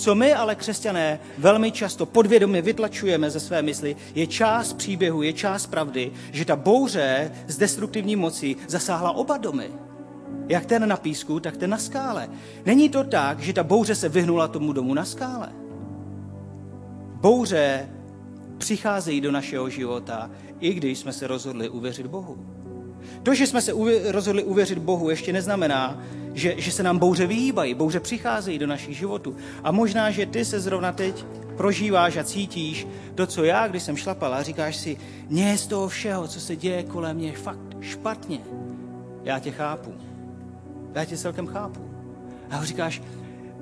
Co 0.00 0.14
my 0.14 0.34
ale 0.34 0.54
křesťané 0.54 1.20
velmi 1.38 1.72
často 1.72 2.06
podvědomě 2.06 2.62
vytlačujeme 2.62 3.30
ze 3.30 3.40
své 3.40 3.62
mysli, 3.62 3.96
je 4.14 4.26
část 4.26 4.72
příběhu, 4.72 5.22
je 5.22 5.32
část 5.32 5.66
pravdy, 5.66 6.12
že 6.32 6.44
ta 6.44 6.56
bouře 6.56 7.32
z 7.46 7.56
destruktivní 7.56 8.16
moci 8.16 8.56
zasáhla 8.68 9.12
oba 9.12 9.36
domy. 9.36 9.70
Jak 10.48 10.66
ten 10.66 10.88
na 10.88 10.96
písku, 10.96 11.40
tak 11.40 11.56
ten 11.56 11.70
na 11.70 11.78
skále. 11.78 12.28
Není 12.66 12.88
to 12.88 13.04
tak, 13.04 13.40
že 13.40 13.52
ta 13.52 13.62
bouře 13.62 13.94
se 13.94 14.08
vyhnula 14.08 14.48
tomu 14.48 14.72
domu 14.72 14.94
na 14.94 15.04
skále. 15.04 15.52
Bouře 17.20 17.88
přicházejí 18.58 19.20
do 19.20 19.32
našeho 19.32 19.70
života, 19.70 20.30
i 20.60 20.74
když 20.74 20.98
jsme 20.98 21.12
se 21.12 21.26
rozhodli 21.26 21.68
uvěřit 21.68 22.06
Bohu. 22.06 22.38
To, 23.22 23.34
že 23.34 23.46
jsme 23.46 23.62
se 23.62 23.72
uvě- 23.72 24.12
rozhodli 24.12 24.44
uvěřit 24.44 24.78
Bohu, 24.78 25.10
ještě 25.10 25.32
neznamená, 25.32 26.02
že, 26.34 26.54
že 26.58 26.72
se 26.72 26.82
nám 26.82 26.98
bouře 26.98 27.26
vyhýbají, 27.26 27.74
bouře 27.74 28.00
přicházejí 28.00 28.58
do 28.58 28.66
našich 28.66 28.96
životů. 28.96 29.36
A 29.64 29.72
možná, 29.72 30.10
že 30.10 30.26
ty 30.26 30.44
se 30.44 30.60
zrovna 30.60 30.92
teď 30.92 31.24
prožíváš 31.56 32.16
a 32.16 32.24
cítíš 32.24 32.86
to, 33.14 33.26
co 33.26 33.44
já, 33.44 33.68
když 33.68 33.82
jsem 33.82 33.96
šlapala, 33.96 34.42
říkáš 34.42 34.76
si, 34.76 34.96
mě 35.28 35.48
je 35.50 35.58
z 35.58 35.66
toho 35.66 35.88
všeho, 35.88 36.28
co 36.28 36.40
se 36.40 36.56
děje 36.56 36.82
kolem 36.82 37.16
mě, 37.16 37.32
fakt 37.32 37.76
špatně. 37.80 38.40
Já 39.24 39.38
tě 39.38 39.50
chápu. 39.50 39.94
Já 40.94 41.04
tě 41.04 41.16
celkem 41.16 41.46
chápu. 41.46 41.80
A 42.50 42.64
říkáš, 42.64 43.02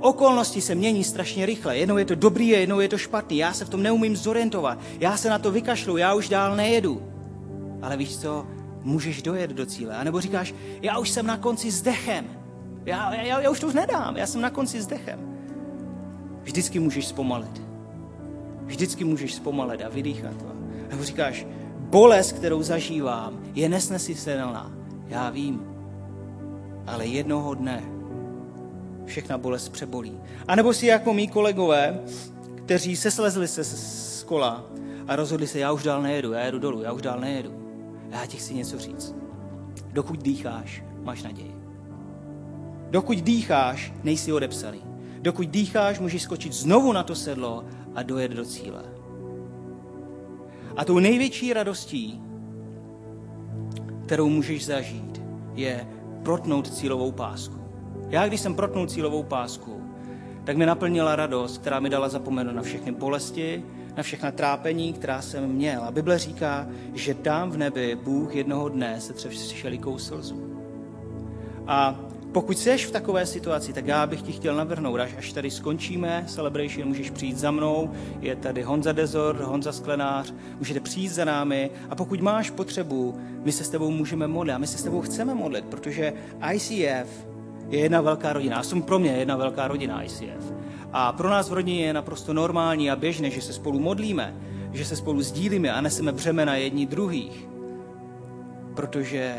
okolnosti 0.01 0.61
se 0.61 0.75
mění 0.75 1.05
strašně 1.05 1.47
rychle. 1.47 1.79
Jednou 1.79 1.97
je 1.97 2.05
to 2.05 2.15
dobrý, 2.15 2.49
jednou 2.49 2.81
je 2.81 2.89
to 2.89 2.99
špatný. 2.99 3.37
Já 3.39 3.53
se 3.53 3.65
v 3.65 3.69
tom 3.69 3.83
neumím 3.83 4.17
zorientovat. 4.17 4.79
Já 5.01 5.17
se 5.17 5.31
na 5.31 5.39
to 5.39 5.53
vykašlu, 5.53 5.97
já 5.97 6.15
už 6.15 6.29
dál 6.29 6.57
nejedu. 6.57 7.03
Ale 7.83 7.97
víš 7.97 8.19
co, 8.19 8.47
můžeš 8.83 9.23
dojet 9.23 9.51
do 9.51 9.67
cíle. 9.67 9.97
A 9.97 10.05
nebo 10.05 10.21
říkáš, 10.21 10.55
já 10.83 10.99
už 10.99 11.11
jsem 11.11 11.27
na 11.27 11.37
konci 11.37 11.71
s 11.71 11.83
dechem. 11.83 12.27
Já, 12.87 13.15
já, 13.15 13.41
já 13.41 13.51
už 13.51 13.61
to 13.61 13.67
už 13.67 13.75
nedám, 13.75 14.17
já 14.17 14.27
jsem 14.27 14.41
na 14.41 14.51
konci 14.51 14.83
s 14.83 14.87
dechem. 14.87 15.21
Vždycky 16.43 16.81
můžeš 16.81 17.07
zpomalit. 17.07 17.63
Vždycky 18.65 19.05
můžeš 19.05 19.35
zpomalit 19.35 19.83
a 19.83 19.89
vydýchat. 19.89 20.35
A 20.51 20.59
nebo 20.91 21.05
říkáš, 21.05 21.47
bolest, 21.79 22.33
kterou 22.33 22.63
zažívám, 22.63 23.43
je 23.55 23.69
nesnesitelná. 23.69 24.73
Já 25.09 25.31
vím. 25.31 25.63
Ale 26.87 27.07
jednoho 27.07 27.55
dne 27.55 27.83
všechna 29.05 29.39
bolest 29.39 29.69
přebolí. 29.69 30.21
A 30.49 30.55
nebo 30.55 30.73
si 30.73 30.87
jako 30.87 31.15
mý 31.15 31.29
kolegové, 31.29 32.01
kteří 32.55 32.97
se 32.97 33.11
slezli 33.11 33.49
se 33.49 33.65
z 33.65 34.23
kola 34.23 34.65
a 35.09 35.17
rozhodli 35.17 35.47
se, 35.47 35.59
já 35.59 35.73
už 35.73 35.83
dál 35.83 36.03
nejedu, 36.03 36.33
já 36.33 36.41
jedu 36.41 36.59
dolů, 36.59 36.83
já 36.83 36.93
už 36.93 37.03
dál 37.03 37.21
nejedu. 37.21 37.58
Já 38.11 38.27
ti 38.27 38.37
chci 38.37 38.55
něco 38.55 38.79
říct. 38.79 39.15
Dokud 39.93 40.23
dýcháš, 40.23 40.85
máš 41.03 41.23
naději. 41.23 41.55
Dokud 42.91 43.19
dýcháš, 43.19 43.93
nejsi 44.03 44.33
odepsaný. 44.33 44.83
Dokud 45.21 45.49
dýcháš, 45.49 45.99
můžeš 45.99 46.23
skočit 46.23 46.53
znovu 46.53 46.93
na 46.93 47.03
to 47.03 47.15
sedlo 47.15 47.65
a 47.95 48.03
dojet 48.03 48.33
do 48.33 48.45
cíle. 48.45 48.85
A 50.77 50.85
tou 50.85 50.99
největší 50.99 51.53
radostí, 51.53 52.23
kterou 54.07 54.29
můžeš 54.29 54.67
zažít, 54.67 55.23
je 55.55 55.87
protnout 56.23 56.75
cílovou 56.75 57.13
pásku. 57.13 57.59
Já, 58.09 58.29
když 58.29 58.41
jsem 58.41 58.55
protnul 58.55 58.87
cílovou 58.87 59.23
pásku, 59.23 59.83
tak 60.45 60.57
mi 60.57 60.67
naplnila 60.67 61.17
radost, 61.17 61.59
která 61.59 61.81
mi 61.81 61.91
dala 61.91 62.09
zapomenout 62.09 62.55
na 62.55 62.63
všechny 62.63 62.93
bolesti, 62.93 63.65
na 63.99 64.03
všechna 64.03 64.31
trápení, 64.31 64.93
která 64.93 65.23
jsem 65.23 65.47
měl. 65.47 65.83
A 65.83 65.91
Bible 65.91 66.19
říká, 66.19 66.69
že 66.95 67.15
tam 67.15 67.51
v 67.51 67.57
nebi 67.57 67.97
Bůh 67.97 68.35
jednoho 68.35 68.69
dne 68.69 69.01
se 69.01 69.13
tře 69.13 69.29
všelikou 69.29 69.99
slzu. 69.99 70.59
A 71.67 72.01
pokud 72.33 72.59
jsi 72.59 72.79
v 72.79 72.91
takové 72.91 73.27
situaci, 73.27 73.73
tak 73.73 73.87
já 73.87 74.07
bych 74.07 74.23
ti 74.23 74.33
chtěl 74.33 74.57
navrhnout, 74.57 75.01
až, 75.01 75.15
až 75.19 75.33
tady 75.33 75.51
skončíme 75.51 76.25
celebration, 76.27 76.89
můžeš 76.89 77.11
přijít 77.11 77.39
za 77.39 77.51
mnou, 77.51 77.91
je 78.21 78.37
tady 78.37 78.63
Honza 78.63 78.93
Dezor, 78.93 79.37
Honza 79.37 79.73
Sklenář, 79.73 80.35
můžete 80.59 80.81
přijít 80.81 81.09
za 81.09 81.25
námi 81.25 81.71
a 81.91 81.95
pokud 81.95 82.21
máš 82.21 82.51
potřebu, 82.51 83.19
my 83.45 83.53
se 83.53 83.65
s 83.65 83.69
tebou 83.69 83.91
můžeme 83.91 84.27
modlit 84.27 84.55
a 84.55 84.59
my 84.59 84.67
se 84.67 84.79
s 84.79 84.83
tebou 84.83 85.01
chceme 85.01 85.35
modlit, 85.35 85.65
protože 85.65 86.13
ICF 86.53 87.27
je 87.69 87.79
jedna 87.79 88.01
velká 88.01 88.33
rodina. 88.33 88.57
A 88.57 88.63
jsem 88.63 88.83
pro 88.83 88.99
mě 88.99 89.11
jedna 89.11 89.37
velká 89.37 89.69
rodina 89.69 90.03
ICF. 90.03 90.53
A 90.93 91.13
pro 91.13 91.31
nás 91.31 91.51
v 91.51 91.53
rodině 91.53 91.87
je 91.87 91.93
naprosto 91.93 92.33
normální 92.33 92.91
a 92.91 92.97
běžné, 92.97 93.31
že 93.31 93.43
se 93.43 93.53
spolu 93.53 93.79
modlíme, 93.79 94.37
že 94.73 94.85
se 94.85 94.97
spolu 94.97 95.23
sdílíme 95.23 95.73
a 95.73 95.81
neseme 95.81 96.13
břemena 96.13 96.55
jední 96.55 96.87
druhých. 96.87 97.49
Protože 98.75 99.37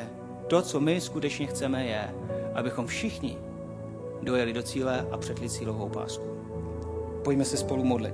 to, 0.48 0.62
co 0.62 0.80
my 0.80 1.02
skutečně 1.02 1.48
chceme, 1.48 1.86
je, 1.86 2.14
abychom 2.54 2.88
všichni 2.88 3.38
dojeli 4.22 4.54
do 4.54 4.64
cíle 4.64 5.08
a 5.12 5.18
přetli 5.18 5.50
cílovou 5.50 5.90
pásku. 5.90 6.26
Pojďme 7.24 7.46
se 7.46 7.58
spolu 7.58 7.84
modlit. 7.84 8.14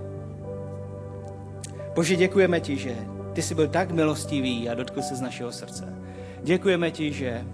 Bože, 1.95 2.15
děkujeme 2.15 2.59
ti, 2.59 2.77
že 2.77 2.95
ty 3.33 3.41
jsi 3.41 3.55
byl 3.55 3.67
tak 3.67 3.91
milostivý 3.91 4.69
a 4.69 4.73
dotkl 4.73 5.01
se 5.01 5.15
z 5.15 5.21
našeho 5.21 5.51
srdce. 5.51 5.95
Děkujeme 6.43 6.91
ti, 6.91 7.13
že 7.13 7.45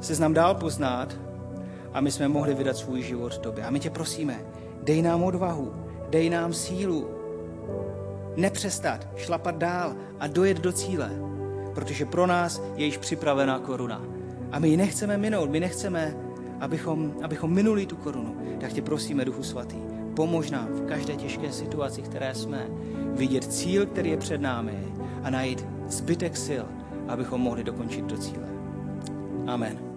jsi 0.00 0.20
nám 0.20 0.34
dál 0.34 0.54
poznat 0.54 1.27
a 1.92 2.00
my 2.00 2.10
jsme 2.10 2.28
mohli 2.28 2.54
vydat 2.54 2.76
svůj 2.76 3.02
život 3.02 3.38
tobě. 3.38 3.64
A 3.64 3.70
my 3.70 3.80
tě 3.80 3.90
prosíme, 3.90 4.40
dej 4.82 5.02
nám 5.02 5.22
odvahu, 5.22 5.72
dej 6.10 6.30
nám 6.30 6.52
sílu, 6.52 7.08
nepřestat, 8.36 9.08
šlapat 9.16 9.56
dál 9.56 9.94
a 10.20 10.26
dojet 10.26 10.60
do 10.60 10.72
cíle, 10.72 11.10
protože 11.74 12.04
pro 12.04 12.26
nás 12.26 12.62
je 12.76 12.86
již 12.86 12.96
připravená 12.98 13.58
koruna. 13.58 14.02
A 14.52 14.58
my 14.58 14.68
ji 14.68 14.76
nechceme 14.76 15.18
minout, 15.18 15.50
my 15.50 15.60
nechceme, 15.60 16.16
abychom, 16.60 17.12
abychom 17.22 17.54
minuli 17.54 17.86
tu 17.86 17.96
korunu. 17.96 18.36
Tak 18.60 18.72
tě 18.72 18.82
prosíme, 18.82 19.24
Duchu 19.24 19.42
Svatý, 19.42 19.76
pomož 20.16 20.50
nám 20.50 20.66
v 20.66 20.86
každé 20.86 21.16
těžké 21.16 21.52
situaci, 21.52 22.02
které 22.02 22.34
jsme, 22.34 22.66
vidět 23.12 23.52
cíl, 23.52 23.86
který 23.86 24.10
je 24.10 24.16
před 24.16 24.40
námi 24.40 24.78
a 25.22 25.30
najít 25.30 25.66
zbytek 25.88 26.36
sil, 26.46 26.64
abychom 27.08 27.40
mohli 27.40 27.64
dokončit 27.64 28.04
do 28.04 28.18
cíle. 28.18 28.48
Amen. 29.46 29.87